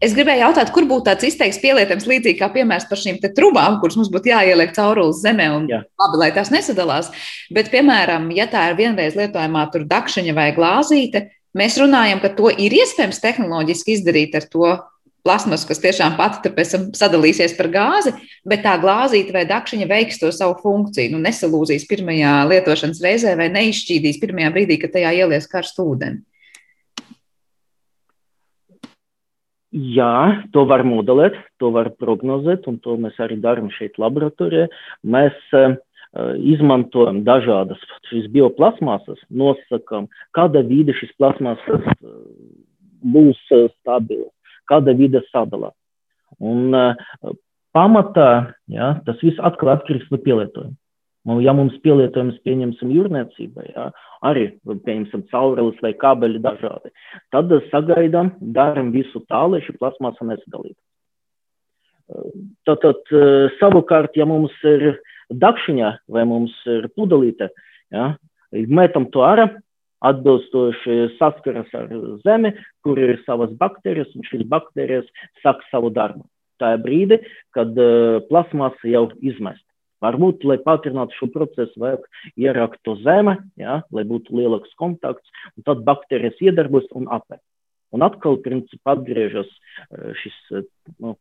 Es 0.00 0.14
gribēju 0.16 0.40
jautāt, 0.46 0.70
kur 0.72 0.86
būtu 0.88 1.08
tāds 1.10 1.26
izteikts 1.28 1.60
pielietojums, 1.60 2.06
līdzīgi 2.08 2.38
kā 2.38 2.48
piemērs 2.54 2.86
par 2.88 3.00
šīm 3.00 3.18
trubām, 3.36 3.78
kuras 3.82 3.98
mums 3.98 4.10
būtu 4.12 4.30
jāieliek 4.30 4.72
caurules 4.76 5.20
zemē 5.20 5.48
un 5.52 5.66
Jā. 5.68 5.82
labi, 6.00 6.20
lai 6.22 6.30
tās 6.36 6.52
nesadalās. 6.54 7.10
Bet, 7.52 7.68
piemēram, 7.74 8.30
ja 8.36 8.46
tā 8.48 8.70
ir 8.70 8.78
vienreiz 8.78 9.18
lietojamā 9.18 9.66
dakšiņa 9.74 10.36
vai 10.36 10.48
glāzīte, 10.56 11.26
mēs 11.58 11.76
runājam, 11.82 12.22
ka 12.22 12.32
to 12.38 12.48
ir 12.48 12.72
iespējams 12.80 13.20
tehnoloģiski 13.20 13.98
izdarīt 13.98 14.38
ar 14.38 14.48
to 14.48 14.72
plasmas, 15.24 15.64
kas 15.68 15.80
tiešām 15.82 16.18
pati 16.18 16.52
pēc 16.52 16.74
tam 16.74 16.84
sadalīsies 16.96 17.56
par 17.58 17.70
gāzi, 17.72 18.12
bet 18.48 18.64
tā 18.66 18.76
glāzīte 18.82 19.32
vai 19.34 19.46
dakšiņa 19.48 19.88
veiks 19.90 20.20
to 20.20 20.30
savu 20.34 20.58
funkciju. 20.60 21.14
Nu, 21.14 21.22
nesalūzīs 21.24 21.88
pirmajā 21.90 22.36
lietošanas 22.50 23.00
reizē 23.04 23.34
vai 23.40 23.48
neizšķīdīs 23.54 24.20
pirmajā 24.22 24.52
brīdī, 24.54 24.78
kad 24.82 24.94
tajā 24.96 25.14
ielies 25.24 25.48
karstu 25.50 25.88
ūdeni. 25.94 26.22
Jā, 29.74 30.44
to 30.54 30.62
var 30.70 30.84
modelēt, 30.86 31.34
to 31.58 31.72
var 31.74 31.88
prognozēt, 31.98 32.68
un 32.70 32.76
to 32.78 32.94
mēs 33.00 33.16
arī 33.18 33.40
darām 33.42 33.72
šeit 33.74 33.96
laboratorijā. 33.98 34.68
Mēs 35.02 35.34
uh, 35.58 35.74
izmantojam 36.38 37.24
dažādas 37.26 37.80
šīs 38.06 38.28
bioplasmasas, 38.36 39.18
nosakām, 39.34 40.06
kāda 40.36 40.62
vide 40.68 40.94
šīs 40.94 41.10
plasmasas 41.18 41.90
uh, 41.90 42.14
būs 43.02 43.40
stabila 43.80 44.30
kāda 44.70 44.94
vide 44.98 45.22
sadalās. 45.30 45.76
Un 46.42 46.74
uh, 46.74 47.34
pamatā 47.74 48.54
ja, 48.70 48.94
tas 49.06 49.20
viss 49.22 49.40
atkal 49.42 49.74
atkarīgs 49.74 50.10
no 50.12 50.20
pielietojuma. 50.22 50.74
Nu, 51.24 51.38
ja 51.40 51.54
mums 51.56 51.76
pielietojums 51.80 52.36
pieņemsim 52.44 52.90
jūrniecībai, 52.92 53.70
ja, 53.70 53.86
arī 54.28 54.50
pieņemsim 54.68 55.22
caureles 55.30 55.78
vai 55.80 55.94
kabeļi 55.96 56.42
dažādi, 56.44 56.92
tad 57.32 57.52
sagaidām, 57.70 58.34
darām 58.52 58.90
visu 58.92 59.22
tā, 59.24 59.40
lai 59.48 59.62
šī 59.64 59.72
plasmasa 59.78 60.26
nesadalītu. 60.28 60.76
Tātad 62.68 63.08
savukārt, 63.56 64.12
ja 64.20 64.28
mums 64.28 64.52
ir 64.68 64.98
dakšiņa 65.32 65.94
vai 66.12 66.26
mums 66.28 66.52
ir 66.68 66.90
pudelīte, 66.92 67.48
ja, 67.94 68.10
metam 68.52 69.08
to 69.08 69.24
ārā, 69.24 69.48
atbilstoši 70.04 70.96
saskaras 71.18 71.70
ar 71.76 71.92
zemi, 72.24 72.54
kur 72.84 73.00
ir 73.00 73.18
savas 73.24 73.52
baktērijas, 73.60 74.12
un 74.16 74.26
šīs 74.28 74.46
baktērijas 74.50 75.08
sāk 75.42 75.62
savu 75.70 75.92
darbu. 75.94 76.26
Tā 76.62 76.76
ir 76.76 76.82
brīdi, 76.84 77.20
kad 77.56 77.72
uh, 77.80 78.20
plasmasa 78.28 78.90
jau 78.90 79.08
izmest. 79.24 79.64
Varbūt, 80.04 80.44
lai 80.44 80.58
pātrinātu 80.60 81.16
šo 81.16 81.30
procesu, 81.32 81.72
vajag 81.80 82.04
ierakt 82.36 82.82
to 82.84 82.98
zeme, 83.00 83.38
ja, 83.60 83.80
lai 83.94 84.04
būtu 84.08 84.36
lielāks 84.36 84.74
kontakts, 84.80 85.24
un 85.56 85.64
tad 85.66 85.80
baktērijas 85.86 86.42
iedarbojas 86.44 86.90
un 86.98 87.08
apēd. 87.14 87.40
Un 87.94 88.04
atkal, 88.04 88.36
principā, 88.42 88.96
atgriežas 88.98 89.48
šis 90.20 90.36
nu, 90.98 91.14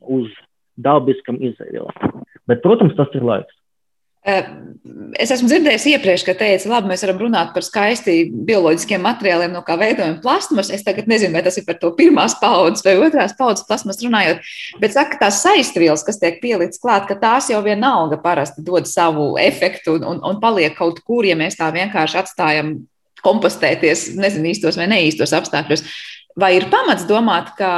uz 0.00 0.30
dabiskam 0.78 1.40
izēvielam. 1.42 2.24
Bet, 2.46 2.62
protams, 2.64 2.94
tas 2.96 3.10
ir 3.18 3.26
laiks. 3.26 3.56
Es 4.26 5.30
esmu 5.30 5.48
dzirdējis 5.48 5.84
iepriekš, 5.92 6.22
ka 6.26 6.34
teica, 6.38 6.68
labi, 6.70 6.90
mēs 6.90 7.02
varam 7.04 7.20
runāt 7.20 7.52
par 7.54 7.64
skaisti 7.64 8.28
bioloģiskiem 8.48 9.02
materiāliem, 9.02 9.52
no 9.54 9.62
kā 9.66 9.76
veidojam 9.78 10.18
plasmas. 10.22 10.70
Es 10.74 10.82
tagad 10.86 11.08
nezinu, 11.10 11.34
vai 11.36 11.42
tas 11.46 11.58
ir 11.58 11.66
par 11.66 11.78
to 11.82 11.92
pirmās 11.96 12.34
paudzes 12.40 12.84
vai 12.86 12.96
otrās 13.00 13.34
paudzes 13.38 13.66
plasmas 13.68 14.02
runājot, 14.02 14.42
bet 14.82 14.96
saka, 14.96 15.18
tās 15.20 15.40
saistvielas, 15.46 16.04
kas 16.06 16.20
tiek 16.22 16.40
pieliktas 16.42 16.82
klāt, 16.82 17.06
ka 17.10 17.18
tās 17.22 17.50
jau 17.52 17.62
vienalga 17.66 18.18
parasti 18.22 18.66
dod 18.66 18.90
savu 18.90 19.32
efektu 19.42 19.96
un, 19.98 20.06
un, 20.10 20.20
un 20.26 20.42
paliek 20.42 20.74
kaut 20.78 21.00
kur, 21.06 21.26
ja 21.26 21.38
mēs 21.38 21.58
tā 21.58 21.70
vienkārši 21.74 22.20
atstājam 22.22 22.76
kompostēties, 23.26 24.10
nezinu, 24.18 24.52
īstos 24.52 24.78
vai 24.78 24.90
neīstos 24.90 25.34
apstākļos. 25.38 25.82
Vai 26.36 26.50
ir 26.58 26.66
pamats 26.68 27.06
domāt, 27.08 27.54
ka 27.56 27.68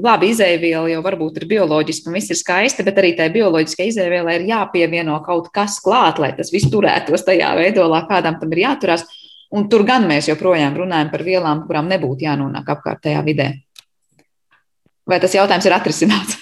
labi 0.00 0.30
izēviela 0.32 0.88
jau 0.88 1.02
varbūt 1.04 1.36
ir 1.36 1.44
bioloģiska 1.50 2.08
un 2.08 2.14
viss 2.16 2.32
ir 2.32 2.38
skaisti, 2.40 2.84
bet 2.86 2.96
arī 2.96 3.10
tai 3.18 3.26
bioloģiskai 3.34 3.90
izēvielai 3.90 4.38
ir 4.38 4.46
jāpievieno 4.48 5.18
kaut 5.26 5.50
kas 5.52 5.76
klāt, 5.84 6.16
lai 6.22 6.30
tas 6.36 6.48
viss 6.48 6.70
turētos 6.72 7.26
tajā 7.26 7.50
veidolā, 7.58 8.06
kādam 8.08 8.38
tam 8.40 8.54
ir 8.56 8.62
jāturās. 8.62 9.04
Un 9.52 9.66
tur 9.68 9.84
gan 9.84 10.06
mēs 10.08 10.30
joprojām 10.30 10.78
runājam 10.80 11.10
par 11.12 11.26
vielām, 11.26 11.66
kurām 11.66 11.90
nebūtu 11.90 12.24
jānonāk 12.24 12.70
apkārtējā 12.72 13.20
vidē. 13.26 13.50
Vai 15.04 15.18
tas 15.20 15.34
jautājums 15.36 15.66
ir 15.68 15.74
atrisināts? 15.76 16.38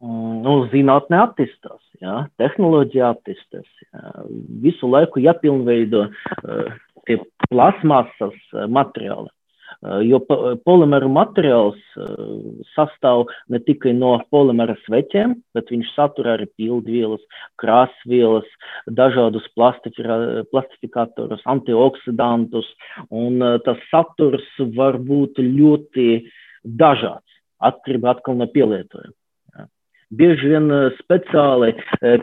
Mm, 0.00 0.38
nu, 0.46 0.54
zinātnē 0.72 1.20
attīstās, 1.26 1.82
jā, 2.00 2.22
tehnoloģija 2.40 3.12
attīstās. 3.18 3.68
Jā. 3.84 4.14
Visu 4.64 4.88
laiku 4.88 5.20
jāpilnveido 5.22 6.06
uh, 6.08 6.72
tie 7.06 7.20
plasmasas 7.50 8.36
eh, 8.54 8.66
materiāli. 8.70 9.30
Eh, 9.82 10.02
jo 10.06 10.20
polimeru 10.66 11.08
materiāls 11.12 11.80
eh, 11.96 12.02
sastāv 12.74 13.24
ne 13.52 13.60
tikai 13.64 13.94
no 13.96 14.14
polimera 14.34 14.76
sveķiem, 14.84 15.34
bet 15.56 15.72
viņš 15.72 15.94
satur 15.96 16.32
arī 16.34 16.46
pildvielas, 16.60 17.22
krāsvielas, 17.62 18.48
dažādus 19.00 19.48
plastifikatorus, 19.56 21.42
antioksidantus, 21.56 22.68
un 23.10 23.42
tas 23.66 23.80
saturs 23.90 24.46
var 24.76 25.00
būt 25.00 25.42
ļoti 25.42 26.08
dažāds, 26.62 27.40
atkarībā 27.62 28.16
atkal 28.16 28.38
no 28.38 28.46
pielietojuma. 28.50 29.16
Bieži 30.12 30.50
vien 30.52 30.66
speciāli 30.98 31.70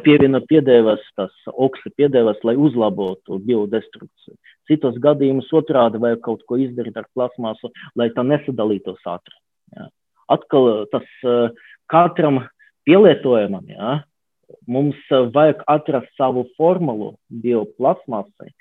pievieno 0.05 0.43
piedēvas, 0.45 1.01
tas 1.17 1.33
oksa 1.49 1.89
piedēvas, 1.97 2.37
lai 2.45 2.53
uzlabotu 2.53 3.39
biodestrukciju. 3.47 4.35
Citos 4.69 4.99
gadījumos 5.01 5.49
otrādi 5.57 5.97
vajag 6.01 6.21
kaut 6.27 6.43
ko 6.45 6.59
izdarīt 6.61 6.99
ar 7.01 7.07
plasmasu, 7.17 7.71
lai 7.97 8.11
tā 8.13 8.21
nesadalītos 8.27 9.01
ātri. 9.09 9.33
Jā. 9.73 9.87
Atkal 10.29 10.85
tas 10.93 11.07
katram 11.89 12.43
pielietojumam, 12.85 13.65
jā, 13.73 13.95
mums 14.69 14.99
vajag 15.09 15.65
atrast 15.73 16.13
savu 16.17 16.45
formulu 16.57 17.15
bioplasmasai, 17.41 18.53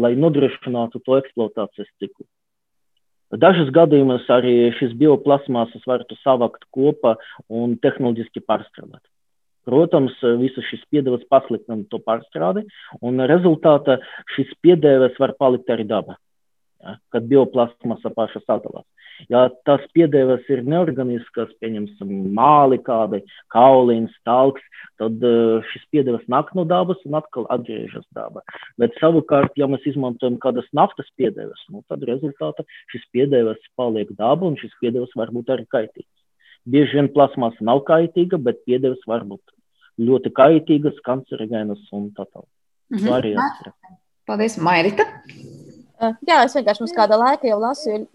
lai 0.00 0.14
nodrošinātu 0.16 1.04
to 1.04 1.20
eksploatācijas 1.20 1.92
ciklu. 2.00 2.24
Dažos 3.28 3.68
gadījumos 3.76 4.24
arī 4.32 4.70
šis 4.78 4.94
bioplasmasas 4.96 5.84
var 5.86 6.04
savākt 6.22 6.64
kopā 6.72 7.16
un 7.52 7.76
tehnoloģiski 7.76 8.40
pārstrādāt. 8.40 9.02
Protams, 9.68 10.14
visas 10.40 10.64
šīs 10.70 10.86
piedevas 10.88 11.26
pasliktina 11.28 11.84
to 11.92 12.00
pārstrādi, 12.00 12.64
un 13.04 13.20
rezultātā 13.28 13.98
šis 14.32 14.54
piedevas 14.64 15.12
var 15.20 15.34
palikt 15.36 15.68
arī 15.68 15.84
dabā, 15.84 16.16
ja, 16.82 16.96
kad 17.12 17.26
bioplasmasa 17.30 18.12
paša 18.14 18.42
sadalās. 18.46 18.86
Ja 19.32 19.48
tās 19.66 19.82
piedevas 19.96 20.44
ir 20.52 20.62
neorganiskas, 20.62 21.50
pieņemsim, 21.62 22.12
māli 22.36 22.78
kādi, 22.86 23.24
kaulīns, 23.50 24.14
talks, 24.28 24.62
tad 25.00 25.24
šis 25.72 25.88
piedevas 25.90 26.22
nāk 26.30 26.52
no 26.54 26.62
dabas 26.68 27.02
un 27.08 27.18
atkal 27.18 27.48
atgriežas 27.50 28.06
dabā. 28.14 28.44
Bet 28.78 28.94
savukārt, 29.02 29.58
ja 29.58 29.66
mēs 29.70 29.86
izmantojam 29.90 30.38
kādas 30.42 30.70
naftas 30.76 31.10
piedevas, 31.18 31.58
nu, 31.72 31.82
tad 31.90 32.06
rezultātā 32.06 32.66
šis 32.94 33.08
piedevas 33.14 33.58
paliek 33.78 34.14
dabā 34.14 34.52
un 34.52 34.58
šis 34.60 34.74
piedevas 34.78 35.14
var 35.18 35.34
būt 35.34 35.50
arī 35.56 35.66
kaitīgs. 35.66 36.14
Bieži 36.68 37.00
vien 37.00 37.10
plasmasa 37.10 37.64
nav 37.64 37.82
kaitīga, 37.88 38.38
bet 38.38 38.62
piedevas 38.68 39.02
var 39.08 39.26
būt 39.26 39.42
ļoti 39.98 40.30
kaitīgas, 40.34 41.02
kancerogēnas 41.06 41.90
un 41.96 42.10
tā 42.14 42.26
tālāk. 42.28 42.50
Mm 42.90 42.98
-hmm. 42.98 43.72
Paldies, 44.26 44.58
Mairita! 44.58 45.02
Jā, 45.98 46.42
es 46.44 46.54
vienkārši 46.54 46.84
pirms 46.84 46.96
kāda 46.96 47.18
laika 47.18 47.48
jau 47.48 47.58
lasīju. 47.62 48.06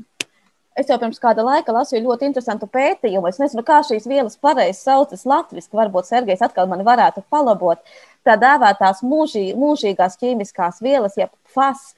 Es 0.80 0.88
jau 0.90 0.96
pirms 0.98 1.20
kāda 1.22 1.44
laika 1.46 1.74
lasīju 1.76 2.02
ļoti 2.08 2.26
interesantu 2.30 2.66
pētījumu. 2.74 3.30
Es 3.30 3.38
nezinu, 3.42 3.62
kā 3.68 3.82
šīs 3.86 4.08
vielas 4.10 4.40
pareizi 4.42 4.80
saucas 4.80 5.26
latviešu. 5.30 5.70
Varbūt 5.78 6.10
Sergejs 6.10 6.42
atkal 6.46 6.70
mani 6.72 6.86
varētu 6.88 7.22
palabot. 7.30 7.84
Tā 8.26 8.38
dēvētās 8.42 9.04
mūžī, 9.06 9.52
mūžīgās 9.60 10.18
ķīmiskās 10.22 10.82
vielas, 10.82 11.20
jeb 11.20 11.30
FAS, 11.54 11.92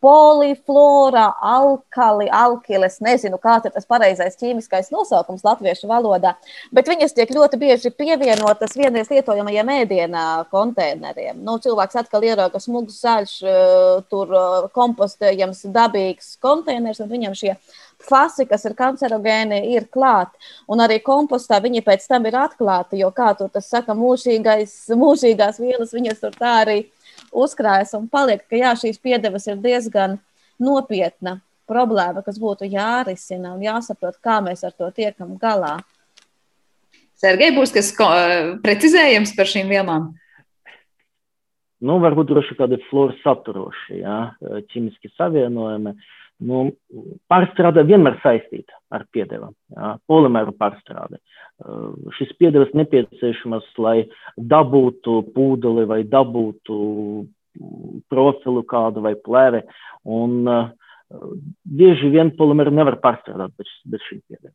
poliflora, 0.00 1.26
alkali, 1.40 2.28
alkiles. 2.32 2.98
Nezinu, 3.04 3.38
kāds 3.42 3.68
ir 3.68 3.74
tas 3.74 3.88
pareizais 3.88 4.38
ķīmiskais 4.40 4.90
nosaukums 4.94 5.44
latviešu 5.44 5.90
valodā, 5.90 6.34
bet 6.74 6.88
viņas 6.88 7.14
tiek 7.16 7.32
ļoti 7.36 7.60
bieži 7.60 7.92
pievienotas 7.94 8.76
vienreiz 8.78 9.10
lietojamajiem 9.12 9.72
ēdienā 9.76 10.24
konteineriem. 10.52 11.42
Nu, 11.44 11.58
cilvēks 11.62 12.00
atkal 12.02 12.24
ierauga 12.26 12.60
smugs, 12.62 13.00
zaļš, 13.04 13.36
eh, 13.44 14.02
tur 14.12 14.34
eh, 14.34 14.68
kompostējams, 14.76 15.66
dabīgs 15.74 16.34
konteiners, 16.40 17.02
un 17.04 17.12
viņam 17.12 17.36
šie 17.36 17.56
fasi, 18.00 18.46
kas 18.48 18.64
ir 18.64 18.76
kancerogēni, 18.78 19.60
ir 19.74 19.88
klāti. 19.92 20.40
Un 20.70 20.80
arī 20.80 21.00
kompostā 21.04 21.60
viņi 21.60 21.84
pēc 21.84 22.06
tam 22.08 22.26
ir 22.30 22.38
atklāti, 22.40 23.00
jo, 23.02 23.10
kā 23.12 23.34
tur 23.36 23.50
tas 23.52 23.68
saka, 23.68 23.92
mūžīgais, 23.98 24.72
mūžīgās 24.96 25.60
vielas, 25.60 25.92
viņas 25.92 26.24
tur 26.24 26.36
tā 26.40 26.54
arī 26.62 26.78
ir 26.80 26.88
uzkrājas 27.32 27.94
un 27.98 28.08
paliek, 28.10 28.42
ka 28.48 28.58
jā, 28.58 28.74
šīs 28.78 29.00
piedevas 29.02 29.46
ir 29.50 29.60
diezgan 29.62 30.18
nopietna 30.60 31.38
problēma, 31.70 32.24
kas 32.26 32.40
būtu 32.42 32.68
jārisina 32.70 33.54
un 33.54 33.64
jāsaprot, 33.64 34.18
kā 34.22 34.40
mēs 34.44 34.64
ar 34.66 34.74
to 34.76 34.90
tiekam 34.94 35.36
galā. 35.40 35.78
Sergei, 37.20 37.52
būs 37.52 37.74
kas 37.74 37.92
precizējams 38.64 39.34
par 39.36 39.48
šīm 39.50 39.70
vielām? 39.70 40.10
Nu, 41.80 41.96
varbūt 42.00 42.28
droši 42.28 42.56
kādi 42.58 42.80
floras 42.90 43.20
saturoši, 43.24 44.00
jā, 44.02 44.18
ķimiski 44.72 45.12
savienojumi. 45.16 45.94
Nu, 46.40 46.70
pārstrāde 47.28 47.82
vienmēr 47.84 48.16
saistīta 48.22 48.78
ar 48.94 49.04
piedevām, 49.12 49.52
jā, 49.76 49.90
polimeru 50.08 50.54
pārstrāde. 50.56 51.20
Uh, 51.60 51.90
šis 52.16 52.32
piedevas 52.40 52.72
nepieciešamas, 52.76 53.66
lai 53.76 53.96
dabūtu 54.36 55.18
pūdeli 55.34 55.84
vai 55.90 56.00
dabūtu 56.08 56.78
profilu 58.08 58.62
kādu 58.64 59.04
vai 59.04 59.12
plēvi. 59.20 59.60
Un 60.08 60.48
uh, 60.48 60.70
bieži 61.68 62.08
vien 62.14 62.32
polimeru 62.38 62.72
nevar 62.72 62.96
pārstrādāt 63.04 63.52
bez, 63.60 63.74
bez 63.84 64.06
šī 64.08 64.22
piedeva. 64.22 64.54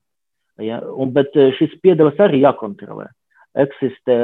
Ja? 0.65 0.81
Un, 0.81 1.13
bet 1.13 1.37
šis 1.59 1.77
piedevas 1.85 2.17
arī 2.23 2.41
jākontrolē. 2.47 3.11
Eksistē 3.55 4.15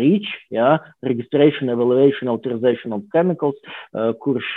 REACH, 0.00 0.30
ja, 0.50 0.78
Registration, 1.06 1.68
Evaluation, 1.70 2.32
Authorization 2.32 2.96
of 2.96 3.04
Chemicals, 3.12 3.60
uh, 3.92 4.14
kurš, 4.22 4.48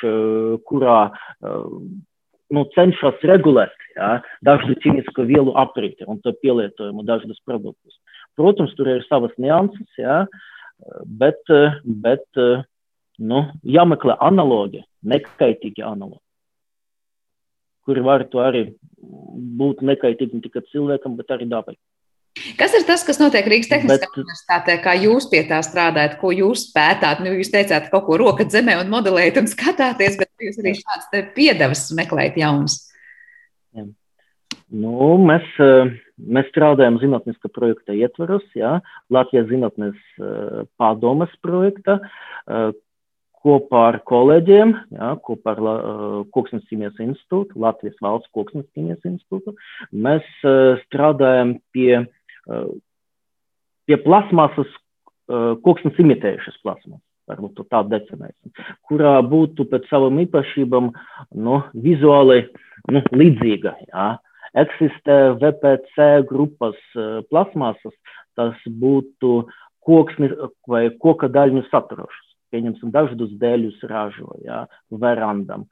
kurā 0.66 1.02
nu, 2.54 2.66
cenšas 2.76 3.22
regulēt 3.30 3.76
ja, 3.96 4.20
dažu 4.46 4.76
ķīmisko 4.84 5.26
vielu 5.30 5.54
apriti 5.60 6.08
un 6.10 6.22
to 6.24 6.34
pielietojumu 6.44 7.06
dažādus 7.08 7.42
produktus. 7.48 7.98
Protams, 8.40 8.74
tur 8.78 8.90
ir 8.92 9.06
savas 9.08 9.34
nianses, 9.42 9.90
ja, 10.00 10.24
bet, 11.06 11.42
bet 11.84 12.42
nu, 13.20 13.44
jāmeklē 13.68 14.16
analogi, 14.24 14.84
nekaitīgi 15.04 15.84
analogi, 15.84 16.24
kuri 17.88 18.04
var 18.06 18.26
to 18.32 18.42
arī 18.44 18.66
būt 19.60 19.84
nekaitīgi 19.86 20.38
ne 20.38 20.46
tikai 20.46 20.64
cilvēkam, 20.72 21.18
bet 21.20 21.36
arī 21.36 21.50
dabai. 21.50 21.76
Kas 22.60 22.76
ir 22.78 22.86
tas, 22.88 23.04
kas 23.04 23.20
notiek 23.20 23.48
Rīgas 23.50 23.72
Tehniskajā 23.72 24.06
Bet... 24.06 24.20
universitātē? 24.22 24.76
Kā 24.84 24.94
jūs 25.00 25.28
pie 25.32 25.42
tā 25.50 25.60
strādājat, 25.66 26.18
ko 26.22 26.32
jūs 26.36 26.70
pētāt? 26.76 27.24
Nu, 27.24 27.34
jūs 27.36 27.52
teicāt, 27.54 27.90
kaut 27.92 28.06
ko 28.08 28.20
rokat 28.22 28.54
zemē 28.54 28.78
un 28.80 28.92
modelējat 28.94 29.42
un 29.42 29.50
skatāties, 29.52 30.20
bet 30.20 30.32
jūs 30.46 30.60
arī 30.62 30.76
šādas 30.78 31.32
piedevas 31.36 31.88
meklējat 31.98 32.40
jaunas. 32.40 32.78
Jā. 33.76 33.88
Nu, 34.70 35.16
mēs, 35.26 35.48
eh, 35.66 35.96
mēs 36.22 36.52
strādājam 36.54 37.00
zinātniska 37.02 37.50
projekta 37.52 37.96
ietvaros, 37.98 38.46
jā, 38.56 38.78
Latvijas 39.10 39.50
zinātnes 39.50 39.98
eh, 40.22 40.62
pārdomas 40.80 41.34
projekta, 41.42 41.98
eh, 42.48 42.70
kopā 43.40 43.82
ar 43.94 43.98
kolēģiem, 44.04 44.74
jā, 44.94 45.10
kopā 45.24 45.54
ar 45.56 45.60
Koksnes 46.36 46.66
ķīmijas 46.68 46.98
institūtu, 47.00 47.56
Latvijas 47.56 47.96
valsts 48.04 48.28
Koksnes 48.36 48.68
ķīmijas 48.76 49.06
institūtu. 49.08 49.54
Mēs 49.96 50.28
strādājam 50.84 51.54
pie 51.72 52.02
pie 53.90 53.98
plasmasas, 54.06 54.72
koksnes 55.66 56.00
imitējušas 56.02 56.58
plasmasas, 56.64 57.06
varbūt 57.30 57.62
tā 57.70 57.84
definēsim, 57.90 58.54
kurā 58.90 59.20
būtu 59.26 59.68
pēc 59.70 59.86
savām 59.92 60.22
īpašībām 60.26 60.90
nu, 61.46 61.60
vizuāli 61.74 62.42
nu, 62.90 63.04
līdzīga. 63.14 63.76
Jā. 63.92 64.08
Eksistē 64.58 65.36
VPC 65.38 66.08
grupas 66.30 66.78
plasmasas, 67.30 67.94
tas 68.38 68.58
būtu 68.66 69.44
koksni 69.86 70.32
vai 70.70 70.88
koka 71.02 71.30
daļņu 71.30 71.68
saturošas. 71.70 72.26
Pieņemsim, 72.50 72.90
dažādus 72.90 73.36
dēļus 73.38 73.84
ražo, 73.86 74.32
jā, 74.42 74.64
verandam, 74.90 75.68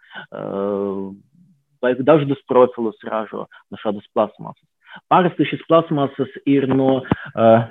vai 1.81 1.95
dažādus 1.97 2.43
profilus 2.49 3.01
ražo 3.01 3.47
no 3.71 3.79
šādas 3.81 4.05
plasmasas. 4.13 4.67
Parasti 5.11 5.47
šis 5.49 5.63
plasmasas 5.69 6.33
ir 6.49 6.67
no, 6.71 7.01
uh, 7.03 7.69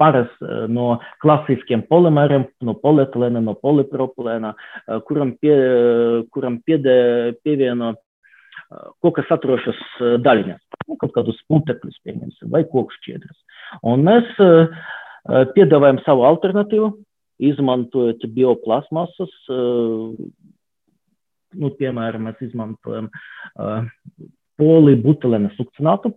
paras, 0.00 0.30
uh, 0.42 0.66
no 0.68 0.98
klasiskiem 1.22 1.86
polimeriem, 1.88 2.48
no 2.66 2.76
polietilēna, 2.82 3.42
no 3.44 3.56
polipropilēna, 3.58 4.54
uh, 4.54 5.02
kuram, 5.08 5.34
pie, 5.40 5.56
kuram 6.34 6.60
piede, 6.66 7.00
pievieno 7.44 7.94
koka 9.02 9.24
saturošas 9.26 9.78
daļiņas, 10.22 10.60
nu, 10.86 10.96
kaut 11.00 11.12
kādus 11.16 11.38
putekļus, 11.50 11.96
pieņemsim, 12.06 12.50
vai 12.52 12.62
koku 12.68 12.94
šķiedras. 13.00 13.38
Un 13.90 14.04
mēs 14.06 14.30
piedāvājam 15.56 15.98
savu 16.04 16.22
alternatīvu, 16.28 16.92
izmantojot 17.50 18.26
bioplasmasas, 18.36 19.34
nu, 21.58 21.72
piemēram, 21.80 22.28
mēs 22.28 22.44
izmantojam 22.46 23.10
polibutylēna 24.60 25.50
sukcinātu, 25.56 26.14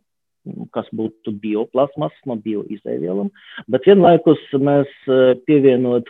kas 0.75 0.89
būtu 0.95 1.33
bioplasmas 1.43 2.15
no 2.29 2.35
bioizēvielām, 2.43 3.29
bet 3.71 3.87
vienlaikus 3.87 4.41
mēs 4.59 4.91
pievienot 5.47 6.09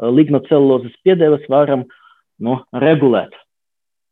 lignocelulozes 0.00 0.96
piedevas 1.04 1.44
varam 1.52 1.84
nu, 2.40 2.56
regulēt 2.72 3.34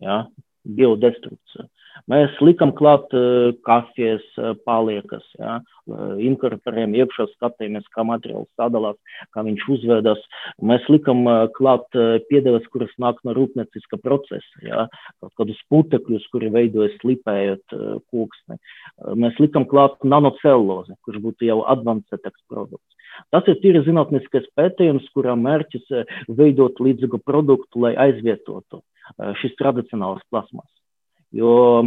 ja, 0.04 0.26
biodestrukciju. 0.68 1.68
Mēs 2.06 2.34
likam 2.44 2.70
klāt 2.76 3.10
uh, 3.16 3.50
kafijas 3.66 4.24
uh, 4.38 4.52
paliekas, 4.66 5.24
ja, 5.38 5.58
uh, 5.60 6.14
inkorporējam 6.22 6.94
iekšā, 6.98 7.26
skatāmies, 7.34 7.86
kā 7.94 8.04
materiāls 8.06 8.48
sadalās, 8.60 8.98
kā 9.34 9.42
viņš 9.46 9.64
uzvedas. 9.74 10.22
Mēs 10.62 10.86
likam 10.92 11.24
klāt 11.56 11.86
piedevas, 12.30 12.66
kuras 12.72 12.92
nāk 13.02 13.18
no 13.26 13.34
rūpnieciska 13.36 13.98
procesa, 14.02 14.62
ja, 14.62 14.86
kaut 15.22 15.34
kādus 15.40 15.60
putekļus, 15.72 16.28
kuri 16.32 16.52
veidojas 16.54 16.94
slipējot 17.02 17.76
uh, 17.76 17.98
koksni. 18.12 18.60
Mēs 19.18 19.38
likam 19.42 19.66
klāt 19.68 19.98
nanocellulozi, 20.04 20.96
kurš 21.06 21.22
būtu 21.24 21.48
jau 21.50 21.62
advancētāks 21.74 22.44
produkts. 22.50 22.84
Tas 23.34 23.46
ir 23.50 23.58
tīri 23.58 23.82
zinātniskais 23.82 24.46
pētījums, 24.54 25.08
kurā 25.16 25.34
mērķis 25.34 25.88
veidot 26.38 26.78
līdzīgu 26.78 27.18
produktu, 27.26 27.82
lai 27.82 27.96
aizvietotu 27.98 28.84
šis 29.40 29.56
tradicionāls 29.58 30.22
plasmas. 30.30 30.68
Jo 31.36 31.84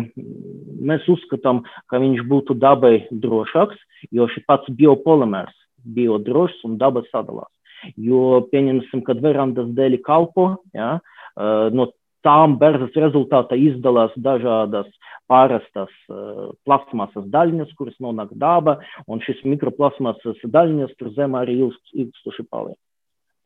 mēs 0.82 1.08
uzskatām, 1.10 1.64
ka 1.90 2.02
viņš 2.02 2.22
būtu 2.30 2.56
dabai 2.62 3.08
drošāks, 3.10 3.80
jo 4.14 4.28
šis 4.30 4.46
pats 4.50 4.70
biopolimērs 4.78 5.56
bio 5.82 6.20
drošs 6.22 6.62
un 6.68 6.78
daba 6.82 7.02
sadalās. 7.10 7.50
Jo, 7.98 8.44
pieņemsim, 8.52 9.02
kad 9.08 9.22
verandas 9.24 9.72
dēļ 9.74 9.98
kalpo, 10.06 10.52
ja, 10.78 11.00
no 11.74 11.88
tām 12.26 12.60
berzas 12.62 12.94
rezultātā 12.94 13.58
izdalās 13.58 14.14
dažādas 14.14 14.90
pārastas 15.32 15.92
uh, 16.12 16.52
plasmasas 16.68 17.26
daļiņas, 17.34 17.74
kuras 17.80 17.96
nonāk 18.04 18.34
daba, 18.38 18.78
un 19.08 19.22
šis 19.24 19.40
mikroplasmasas 19.48 20.42
daļiņas 20.44 20.98
tur 21.00 21.14
zemē 21.16 21.46
arī 21.46 21.58
ilgst, 21.64 21.94
ilgstoši 21.96 22.46
paliek. 22.52 22.78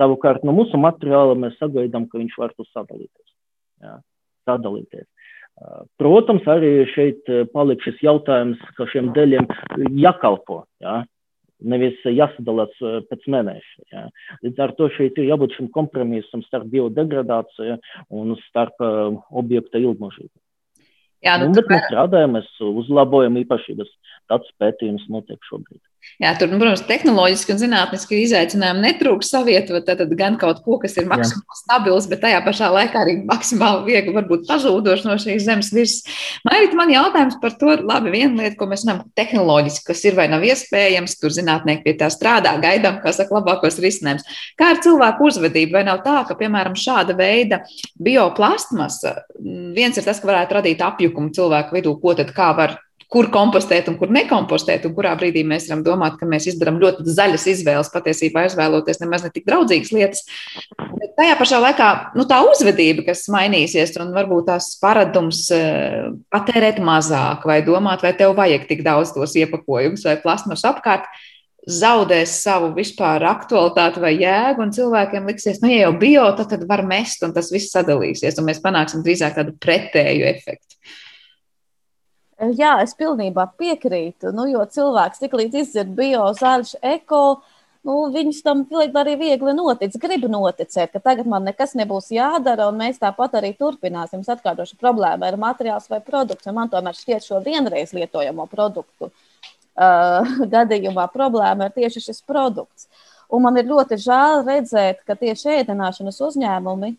Savukārt 0.01 0.43
no 0.43 0.55
mūsu 0.55 0.79
materiāla 0.81 1.37
mēs 1.39 1.55
sagaidām, 1.61 2.09
ka 2.09 2.19
viņš 2.19 2.39
var 2.41 2.55
tur 2.57 2.67
sadalīties. 2.73 3.29
Jā, 3.85 3.99
sadalīties. 4.49 5.05
Protams, 6.01 6.43
arī 6.51 6.83
šeit 6.91 7.29
paliek 7.53 7.83
šis 7.85 8.01
jautājums, 8.03 8.59
ka 8.75 8.87
šiem 8.91 9.13
dēļiem 9.15 9.45
jākalpo. 10.03 10.65
Jā, 10.83 10.97
nevis 11.63 12.01
jāsadalās 12.03 12.73
pēc 13.09 13.27
mēneša. 13.31 13.85
Ja. 13.93 14.07
Līdz 14.43 14.63
ar 14.65 14.73
to 14.75 14.89
šeit 14.97 15.15
ir 15.21 15.29
jābūt 15.31 15.55
šim 15.55 15.69
kompromisam 15.75 16.43
starp 16.45 16.67
biodegradāciju 16.73 17.77
un 18.11 18.35
starp 18.49 18.83
uh, 18.83 19.15
objekta 19.31 19.79
ilgmožību. 19.79 20.33
Jā, 21.25 21.39
nu, 21.41 21.49
nu, 21.49 21.57
bet 21.57 21.71
mēs 21.71 21.87
strādājam, 21.87 22.35
mēs 22.37 22.49
uzlabojam 22.61 23.39
īpašības. 23.41 23.89
Tāds 24.29 24.51
pētījums 24.61 25.07
notiek 25.09 25.39
šobrīd. 25.47 25.81
Jā, 26.15 26.29
tur, 26.39 26.47
nu, 26.47 26.55
protams, 26.61 26.85
tehnoloģiski 26.87 27.51
un 27.51 27.57
zinātniski 27.59 28.21
izaicinājumi 28.23 28.83
netrūks 28.85 29.33
savietot. 29.33 29.83
Tad 29.83 30.13
gan 30.15 30.37
kaut 30.39 30.61
ko, 30.63 30.77
kas 30.79 30.95
ir 30.95 31.09
maksimāli 31.11 31.59
stabils, 31.59 32.07
bet 32.07 32.21
tajā 32.23 32.37
pašā 32.45 32.69
laikā 32.71 33.01
arī 33.01 33.17
maksimāli 33.27 33.89
viegli 33.89 34.13
varbūt 34.15 34.45
pazūdoši 34.47 35.09
no 35.09 35.17
šīs 35.19 35.43
zemes 35.43 35.73
virsmas. 35.75 36.21
Mairīt, 36.47 36.77
man 36.79 36.93
jautājums 36.93 37.35
par 37.41 37.57
to, 37.59 37.73
labi, 37.83 38.13
viena 38.15 38.45
lieta, 38.45 38.55
ko 38.61 38.69
mēs 38.71 38.85
zinām 38.85 39.03
tehnoloģiski, 39.19 39.83
kas 39.89 40.05
ir 40.07 40.15
vai 40.15 40.29
nav 40.31 40.45
iespējams, 40.47 41.17
tur 41.19 41.35
zinātnieki 41.35 41.83
pie 41.83 41.97
tā 41.99 42.07
strādā, 42.13 42.55
gaidām, 42.63 43.01
kā 43.03 43.11
saka, 43.15 43.35
labākos 43.35 43.81
risinājumus. 43.83 44.39
Kā 44.55 44.71
ar 44.71 44.81
cilvēku 44.85 45.27
uzvedību? 45.27 45.75
Vai 45.75 45.83
nav 45.89 45.99
tā, 46.07 46.21
ka, 46.29 46.39
piemēram, 46.39 46.79
šāda 46.79 47.17
veida 47.19 47.65
bioplastmasa, 47.99 49.17
viens 49.75 49.99
ir 49.99 50.07
tas, 50.07 50.23
ka 50.23 50.31
varētu 50.31 50.61
radīt 50.61 50.87
apjukumu 50.87 51.35
cilvēku 51.35 51.75
vidū, 51.75 51.97
ko 51.99 52.15
tad 52.15 52.31
kā 52.35 52.53
var 52.55 52.79
kur 53.15 53.29
kompostēt 53.31 53.87
un 53.87 53.95
kur 53.99 54.11
nekompostēt, 54.11 54.83
un 54.89 54.93
kurā 54.97 55.13
brīdī 55.15 55.45
mēs 55.47 55.69
varam 55.69 55.85
domāt, 55.85 56.17
ka 56.19 56.27
mēs 56.27 56.49
izdarām 56.51 56.81
ļoti 56.81 57.05
zaļas 57.15 57.45
izvēles, 57.53 57.91
patiesībā 57.93 58.43
izvēloties 58.49 58.99
nemaz 58.99 59.23
ne 59.23 59.31
tik 59.31 59.45
draudzīgas 59.47 59.93
lietas. 59.95 60.25
Bet 60.75 61.13
tajā 61.15 61.37
pašā 61.39 61.61
laikā 61.63 61.87
nu, 62.19 62.25
tā 62.27 62.41
uzvedība, 62.43 63.05
kas 63.07 63.23
mainīsies, 63.31 63.95
un 64.03 64.11
varbūt 64.15 64.49
tās 64.49 64.73
paradums 64.81 65.45
eh, 65.55 66.09
patērēt 66.33 66.81
mazāk, 66.83 67.47
vai 67.47 67.61
domāt, 67.63 68.03
vai 68.03 68.11
tev 68.19 68.35
vajag 68.35 68.67
tik 68.67 68.83
daudz 68.83 69.15
tos 69.15 69.37
iepakojumus 69.39 70.03
vai 70.09 70.17
plasmas 70.19 70.67
apkārt, 70.67 71.07
zaudēs 71.71 72.35
savu 72.43 72.73
vispār 72.75 73.23
aktualitāti 73.31 74.03
vai 74.03 74.11
jēgu, 74.19 74.67
un 74.67 74.75
cilvēkiem 74.75 75.31
liksies, 75.31 75.63
nu, 75.63 75.71
ja 75.71 75.87
jau 75.87 75.95
bio, 76.03 76.27
tad, 76.37 76.51
tad 76.51 76.67
var 76.67 76.83
mest, 76.85 77.23
un 77.25 77.31
tas 77.33 77.47
viss 77.53 77.71
sadalīsies, 77.73 78.35
un 78.41 78.51
mēs 78.51 78.61
panāksim 78.61 79.07
drīzāk 79.07 79.39
tādu 79.39 79.55
pretēju 79.63 80.27
efektu. 80.35 80.75
Jā, 82.35 82.73
es 82.83 82.91
pilnībā 82.99 83.45
piekrītu. 83.55 84.33
Nu, 84.35 84.43
jo 84.51 84.63
cilvēks 84.67 85.21
tik 85.21 85.35
līdz 85.39 85.61
izdzird 85.61 85.93
bio, 85.95 86.25
zaļš, 86.35 86.73
eko, 86.83 87.21
nu, 87.87 87.95
viņš 88.11 88.41
tam 88.43 88.65
arī 88.99 89.13
viegli 89.21 89.53
notic, 89.55 89.95
grib 90.03 90.25
noticēt, 90.27 90.91
ka 90.91 90.99
tagad 90.99 91.29
man 91.31 91.47
nekas 91.47 91.77
nebūs 91.79 92.11
jādara, 92.11 92.67
un 92.67 92.81
mēs 92.81 92.99
tāpat 92.99 93.37
arī 93.39 93.53
turpināsim. 93.55 94.19
Es 94.19 94.33
atkārtošu 94.35 94.75
problēmu 94.81 95.23
ar 95.23 95.39
materiāls 95.39 95.87
vai 95.87 96.01
produktu. 96.03 96.51
Man 96.51 96.71
tomēr 96.73 96.97
šķiet 96.99 97.23
šo 97.23 97.39
vienreiz 97.45 97.95
lietojamo 97.95 98.49
produktu 98.51 99.07
uh, 99.07 100.35
gadījumā 100.55 101.07
problēma 101.15 101.69
ir 101.69 101.77
tieši 101.79 102.03
šis 102.09 102.19
produkts. 102.27 102.89
Un 103.31 103.47
man 103.47 103.55
ir 103.57 103.71
ļoti 103.71 103.97
žēl 104.03 104.43
redzēt, 104.43 105.01
ka 105.07 105.15
tieši 105.17 105.61
ēdināšanas 105.61 106.19
uzņēmumi, 106.27 106.91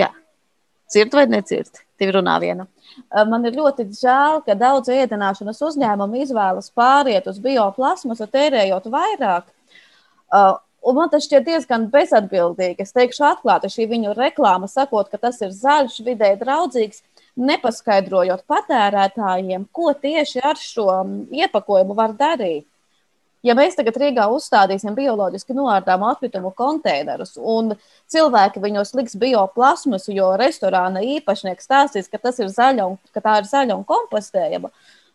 jā, 0.00 0.08
dzird 0.90 1.14
vai 1.14 1.28
nedzird, 1.30 1.84
divi 2.00 2.16
runā 2.16 2.38
viena. 2.42 2.66
Man 3.28 3.44
ir 3.48 3.58
ļoti 3.58 3.86
žēl, 3.96 4.40
ka 4.46 4.56
daudz 4.58 4.90
ēdināšanas 4.92 5.60
uzņēmumu 5.68 6.24
izvēlas 6.24 6.72
pāriet 6.76 7.28
uz 7.30 7.38
bioplasmasu, 7.42 8.28
tērējot 8.32 8.88
vairāk. 8.92 9.48
Un 10.80 10.96
man 10.96 11.10
tas 11.12 11.26
šķiet 11.26 11.44
diezgan 11.44 11.86
bezatbildīgi. 11.92 12.80
Es 12.80 12.94
teikšu 12.96 13.26
atklāti, 13.28 13.68
šī 13.68 13.86
viņu 13.90 14.14
reklāma, 14.16 14.68
sakot, 14.70 15.10
ka 15.12 15.20
tas 15.20 15.40
ir 15.44 15.52
zaļš, 15.52 15.98
vidē 16.06 16.32
draudzīgs, 16.40 17.02
nepaskaidrojot 17.40 18.46
patērētājiem, 18.48 19.68
ko 19.76 19.92
tieši 19.92 20.40
ar 20.40 20.60
šo 20.60 20.88
iepakojumu 21.36 21.96
var 21.98 22.16
darīt. 22.16 22.66
Ja 23.46 23.54
mēs 23.56 23.76
tagad 23.78 23.96
Rīgā 23.96 24.26
uzstādīsim 24.34 24.92
bioloģiski 24.98 25.54
noārdāmu 25.56 26.10
atkritumu 26.10 26.50
konteinerus 26.56 27.38
un 27.40 27.72
cilvēki 28.12 28.60
viņos 28.60 28.92
liks 28.98 29.16
bioplasmasu, 29.20 30.12
jo 30.12 30.34
restorāna 30.40 31.00
īpašnieks 31.16 31.64
stāstīs, 31.64 32.10
ka, 32.12 32.20
ir 32.20 32.50
zaļa 32.52 32.90
un, 32.90 32.98
ka 33.14 33.22
tā 33.24 33.38
ir 33.40 33.48
zaļa 33.48 33.78
un 33.78 33.86
kompostējama, 33.88 34.68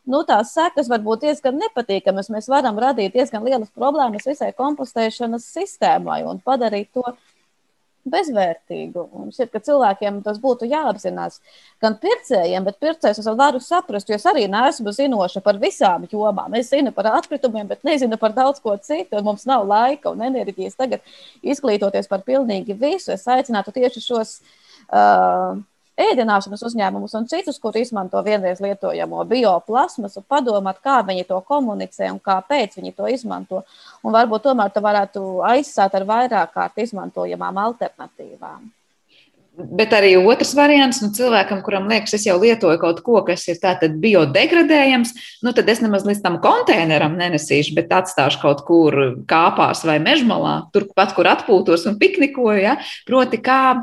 nu, 0.09 0.23
tās 0.25 0.55
sekas 0.57 0.89
var 0.89 1.05
būt 1.05 1.27
diezgan 1.27 1.61
nepatīkamas. 1.61 2.31
Mēs 2.33 2.49
varam 2.49 2.81
radīt 2.81 3.13
diezgan 3.13 3.45
lielas 3.45 3.69
problēmas 3.77 4.25
visai 4.25 4.49
kompostēšanas 4.57 5.45
sistēmai 5.59 6.23
un 6.25 6.41
padarīt 6.41 6.89
to 6.97 7.05
bezvērtīgu. 8.09 9.03
Un 9.17 9.31
šķiet, 9.33 9.51
ka 9.53 9.61
cilvēkiem 9.65 10.21
tas 10.25 10.39
būtu 10.41 10.69
jāapzinās. 10.69 11.39
Gan 11.83 11.97
pircējiem, 12.01 12.65
bet 12.67 12.79
pircējs 12.83 13.21
es 13.21 13.29
varu 13.39 13.61
saprast, 13.63 14.09
jo 14.09 14.17
es 14.19 14.25
arī 14.29 14.45
neesmu 14.51 14.93
zinoša 14.95 15.41
par 15.45 15.59
visām 15.61 16.07
jomām. 16.11 16.55
Es 16.59 16.71
zinu 16.73 16.93
par 16.95 17.09
atkritumiem, 17.15 17.67
bet 17.71 17.85
nezinu 17.87 18.19
par 18.21 18.35
daudz 18.37 18.61
ko 18.63 18.77
citu. 18.77 19.21
Mums 19.25 19.47
nav 19.49 19.65
laika 19.69 20.13
un 20.13 20.25
enerģijas 20.29 20.77
tagad 20.79 21.15
izglītoties 21.43 22.11
par 22.11 22.25
pilnīgi 22.27 22.77
visu. 22.77 23.13
Es 23.15 23.27
aicinātu 23.27 23.75
tieši 23.75 24.05
šos. 24.05 24.37
Uh, 24.85 25.63
ēdināšanas 25.99 26.63
uzņēmumus 26.67 27.15
un 27.19 27.27
citus, 27.31 27.59
kur 27.61 27.75
izmanto 27.79 28.21
vienreiz 28.25 28.61
lietojamo 28.63 29.23
bioplasmasu, 29.29 30.23
padomāt, 30.29 30.81
kā 30.83 30.99
viņi 31.07 31.27
to 31.29 31.39
komunicē 31.47 32.11
un 32.13 32.21
kāpēc 32.23 32.79
viņi 32.79 32.95
to 32.95 33.11
izmanto. 33.11 33.63
Un 34.03 34.15
varbūt 34.15 34.47
tomēr 34.49 34.73
to 34.75 34.83
varētu 34.85 35.27
aizsākt 35.47 35.95
ar 35.95 36.07
vairāk 36.07 36.55
kārt 36.55 36.81
izmantojamām 36.83 37.61
alternatīvām. 37.67 38.65
Bet 39.55 39.93
arī 39.95 40.17
otrs 40.19 40.51
variants, 40.57 40.97
nu, 40.99 41.13
cilvēkam, 41.15 41.61
kuram 41.63 41.85
liekas, 41.87 42.17
es 42.17 42.25
jau 42.27 42.35
lietoju 42.41 42.75
kaut 42.81 42.97
ko, 43.05 43.21
kas 43.23 43.45
ir 43.47 43.61
tātad 43.61 43.93
biodegradējams, 44.03 45.13
nu, 45.47 45.53
tad 45.55 45.69
es 45.71 45.79
nemaz 45.79 46.03
līdz 46.07 46.19
tam 46.25 46.35
konteineram 46.43 47.15
nenesīšu, 47.15 47.71
bet 47.77 47.93
atstāšu 47.95 48.41
kaut 48.41 48.65
kur 48.67 48.97
kāpās 49.29 49.85
vai 49.87 49.95
mežmalā, 50.03 50.57
turpat, 50.75 51.15
kur 51.15 51.31
atpūtos 51.31 51.87
un 51.87 51.95
piknikoju. 52.01 52.59
Ja? 52.65 52.75
Proti, 53.07 53.39
kā 53.39 53.77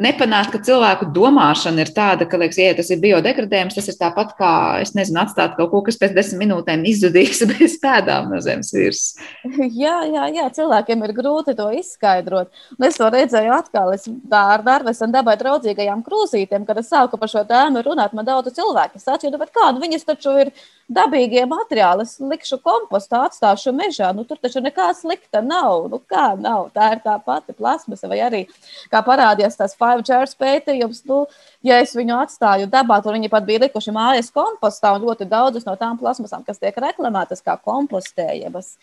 nepanākt, 0.00 0.52
ka 0.54 0.60
cilvēku 0.64 1.10
domāšana 1.14 1.84
ir 1.84 1.92
tāda, 1.96 2.26
ka, 2.28 2.38
liekas, 2.40 2.58
ja 2.60 2.74
tas 2.78 2.90
ir 2.92 3.00
biodegradējums, 3.02 3.76
tas 3.78 3.88
ir 3.90 3.98
tāpat 4.00 4.34
kā, 4.38 4.52
es 4.84 4.94
nezinu, 4.96 5.22
atstāt 5.24 5.56
kaut 5.58 5.70
ko, 5.72 5.82
kas 5.86 5.98
pēc 6.00 6.14
desmit 6.16 6.44
minūtēm 6.44 6.84
izzudīs 6.88 7.42
bez 7.50 7.76
pēdām 7.82 8.30
no 8.32 8.40
zemes 8.44 8.72
virsmas. 8.76 9.00
Jā, 9.80 10.00
jā, 10.08 10.26
jā, 10.34 10.46
cilvēkiem 10.54 11.02
ir 11.06 11.12
grūti 11.16 11.54
to 11.56 11.68
izskaidrot. 11.76 12.50
Un 12.76 12.86
es 12.88 12.98
to 12.98 13.06
redzēju 13.12 13.52
atkal, 13.54 13.92
es 13.94 14.06
ar 14.34 14.64
Dārves 14.66 15.00
un 15.04 15.12
dabai 15.14 15.36
draudzīgajām 15.40 16.02
krūzītēm, 16.06 16.66
kad 16.68 16.80
es 16.80 16.90
sāku 16.90 17.18
par 17.20 17.30
šo 17.30 17.44
tēmu 17.48 17.82
runāt, 17.86 18.14
man 18.16 18.26
daudz 18.28 18.52
cilvēku 18.56 19.00
sacīja, 19.00 19.32
nu, 19.34 19.40
bet 19.40 19.52
kādu 19.54 19.82
viņas 19.82 20.06
taču 20.08 20.34
ir 20.42 20.52
dabīgie 20.90 21.44
materiāli, 21.48 22.04
es 22.06 22.16
likšu 22.18 22.58
kompostā, 22.64 23.24
atstāšu 23.28 23.72
mežā, 23.76 24.10
nu 24.16 24.24
tur 24.28 24.40
taču 24.42 24.62
nekā 24.64 24.90
slikta 24.98 25.42
nav, 25.44 25.86
nu 25.92 26.00
kā 26.10 26.32
nav, 26.40 26.70
tā 26.74 26.90
ir 26.96 27.02
tā 27.04 27.16
pati 27.24 27.54
plasmasa 27.56 28.10
vai 28.10 28.20
arī, 28.26 28.42
kā 28.90 29.02
parādījās 29.06 29.58
tās 29.60 29.76
Five 29.80 30.04
Chairs 30.04 30.34
pētījums, 30.38 31.02
nu, 31.08 31.22
ja 31.64 31.78
es 31.80 31.94
viņu 31.96 32.18
atstāju 32.20 32.68
dabā, 32.70 33.00
tur 33.02 33.16
viņi 33.16 33.30
pat 33.32 33.46
bija 33.48 33.64
likuši 33.64 33.94
mājas 33.96 34.30
kompostā, 34.34 34.92
un 34.96 35.06
ļoti 35.08 35.28
daudzas 35.30 35.64
no 35.68 35.76
tām 35.80 35.98
plasmasām, 36.00 36.44
kas 36.46 36.60
tiek 36.60 36.76
reklamētas 36.84 37.40
kā 37.46 37.56
kompostējamas, 37.64 38.74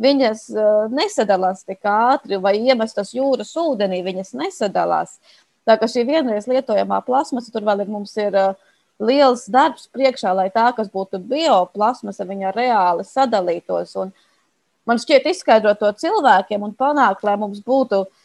viņas 0.00 0.46
uh, 0.56 0.88
nesadalās 0.94 1.62
tik 1.68 1.86
ātri, 1.86 2.40
vai 2.42 2.56
iemestas 2.58 3.14
jūras 3.14 3.52
ūdenī, 3.60 4.02
viņas 4.06 4.34
nesadalās. 4.40 5.18
Tā 5.68 5.76
kā 5.78 5.86
šī 5.90 6.06
vienreiz 6.08 6.48
lietojamā 6.50 7.02
plasmasa 7.06 7.52
tur 7.54 7.66
vēl 7.68 7.84
ir 7.84 7.92
mums 7.92 8.16
ir 8.18 8.34
uh, 8.34 8.56
liels 8.98 9.44
darbs 9.52 9.86
priekšā, 9.94 10.32
lai 10.34 10.48
tā, 10.50 10.70
kas 10.76 10.90
būtu 10.90 11.20
bioplasmasa, 11.30 12.26
viņa 12.26 12.56
reāli 12.56 13.06
sadalītos. 13.06 13.94
Un 14.02 14.10
man 14.88 14.98
šķiet, 14.98 15.30
izskaidrot 15.30 15.78
to 15.84 15.92
cilvēkiem 16.02 16.64
un 16.66 16.74
panākt, 16.74 17.22
lai 17.28 17.36
mums 17.38 17.62
būtu 17.62 18.02
uh, 18.06 18.19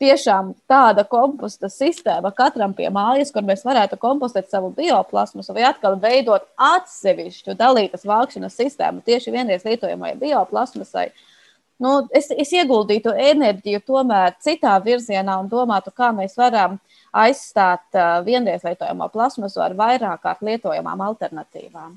tiešām 0.00 0.54
tāda 0.70 1.04
komposta 1.08 1.68
sistēma 1.72 2.32
katram 2.36 2.72
pie 2.76 2.88
mājas, 2.92 3.32
kur 3.34 3.44
mēs 3.46 3.64
varētu 3.66 3.98
kompostēt 4.00 4.50
savu 4.50 4.72
bioplasmasu 4.76 5.54
vai 5.56 5.66
atkal 5.68 5.98
veidot 6.00 6.46
atsevišķu 6.56 7.56
dalītas 7.58 8.06
vākšanas 8.08 8.56
sistēmu 8.56 9.04
tieši 9.06 9.34
vienreiz 9.34 9.66
lietojamai 9.68 10.14
bioplasmasai. 10.20 11.10
Nu, 11.80 11.94
es, 12.12 12.28
es 12.32 12.52
ieguldītu 12.52 13.14
enerģiju 13.16 13.80
tomēr 13.88 14.34
citā 14.44 14.74
virzienā 14.84 15.38
un 15.40 15.48
domātu, 15.48 15.92
kā 15.96 16.10
mēs 16.12 16.36
varam 16.36 16.76
aizstāt 17.16 17.86
uh, 17.96 18.20
vienreiz 18.26 18.66
lietojamo 18.66 19.08
plasmasu 19.12 19.64
ar 19.64 19.76
vairāk 19.78 20.20
kārt 20.26 20.44
lietojamām 20.44 21.00
alternatīvām. 21.08 21.96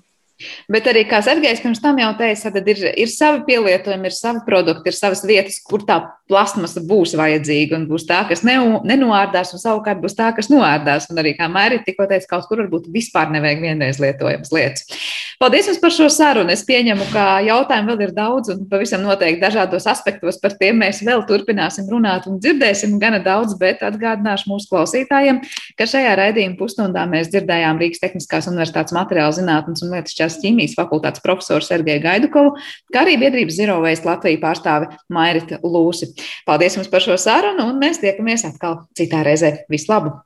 Bet 0.71 0.89
arī, 0.91 1.05
kā 1.09 1.21
Sergejs 1.25 1.63
pirms 1.63 1.81
tam 1.83 1.99
jau 2.01 2.11
teica, 2.19 2.51
tad 2.55 2.67
ir, 2.73 2.83
ir 2.99 3.11
savi 3.11 3.43
pielietojumi, 3.47 4.09
ir 4.09 4.17
savi 4.17 4.43
produkti, 4.47 4.91
ir 4.91 4.97
savas 4.97 5.23
vietas, 5.27 5.59
kur 5.67 5.85
tā 5.87 5.99
plasmasa 6.31 6.81
būs 6.87 7.17
vajadzīga 7.19 7.77
un 7.77 7.87
būs 7.89 8.07
tā, 8.09 8.21
kas 8.29 8.45
ne, 8.47 8.55
nenoārdās, 8.87 9.51
un 9.53 9.61
savukārt 9.61 10.01
būs 10.03 10.15
tā, 10.17 10.31
kas 10.35 10.49
noārdās. 10.51 11.09
Un 11.11 11.19
arī, 11.21 11.35
kā 11.37 11.49
Mērija 11.51 11.83
tikko 11.85 12.07
teica, 12.09 12.29
kaut 12.35 12.47
kur 12.49 12.63
varbūt 12.63 12.89
vispār 12.93 13.33
nevajag 13.33 13.63
vienreiz 13.65 13.99
lietojamas 14.01 14.53
lietas. 14.55 14.87
Paldies 15.41 15.67
jums 15.67 15.81
par 15.81 15.91
šo 15.91 16.07
sarunu. 16.13 16.53
Es 16.53 16.63
pieņemu, 16.63 17.09
ka 17.11 17.25
jautājumu 17.43 17.91
vēl 17.91 18.05
ir 18.05 18.13
daudz 18.15 18.53
un 18.53 18.63
pavisam 18.71 19.03
noteikti 19.03 19.41
dažādos 19.41 19.87
aspektos 19.91 20.37
par 20.39 20.55
tiem 20.59 20.77
mēs 20.79 21.01
vēl 21.03 21.25
turpināsim 21.27 21.89
runāt 21.91 22.29
un 22.29 22.37
dzirdēsim 22.39 22.95
gana 23.01 23.19
daudz, 23.23 23.57
bet 23.59 23.83
atgādināšu 23.83 24.51
mūsu 24.51 24.69
klausītājiem, 24.71 25.41
ka 25.79 25.87
šajā 25.89 26.13
raidījuma 26.21 26.55
pusstundā 26.59 27.03
mēs 27.09 27.31
dzirdējām 27.33 27.81
Rīgas 27.81 28.03
Tehniskās 28.03 28.47
Universitātes 28.51 28.95
materiāla 28.95 29.35
zinātnes 29.35 29.83
un 29.83 29.91
lietas 29.97 30.15
Fiziskās 30.33 30.41
ķīmijas 30.41 30.75
fakultātes 30.77 31.23
profesoru 31.23 31.63
Sergeju 31.63 32.01
Gaidukovu, 32.03 32.55
kā 32.93 33.03
arī 33.03 33.17
biedrības 33.21 33.57
Zero 33.57 33.79
Waste 33.83 34.07
Latviju 34.07 34.41
pārstāvi 34.41 34.89
Mairita 35.09 35.59
Lūsi. 35.63 36.13
Paldies 36.47 36.77
jums 36.77 36.89
par 36.89 37.01
šo 37.01 37.17
sarunu, 37.17 37.69
un 37.69 37.81
mēs 37.81 38.01
tiekamies 38.01 38.45
atkal 38.49 38.83
citā 38.97 39.23
reizē. 39.25 39.65
Vislabāk! 39.69 40.23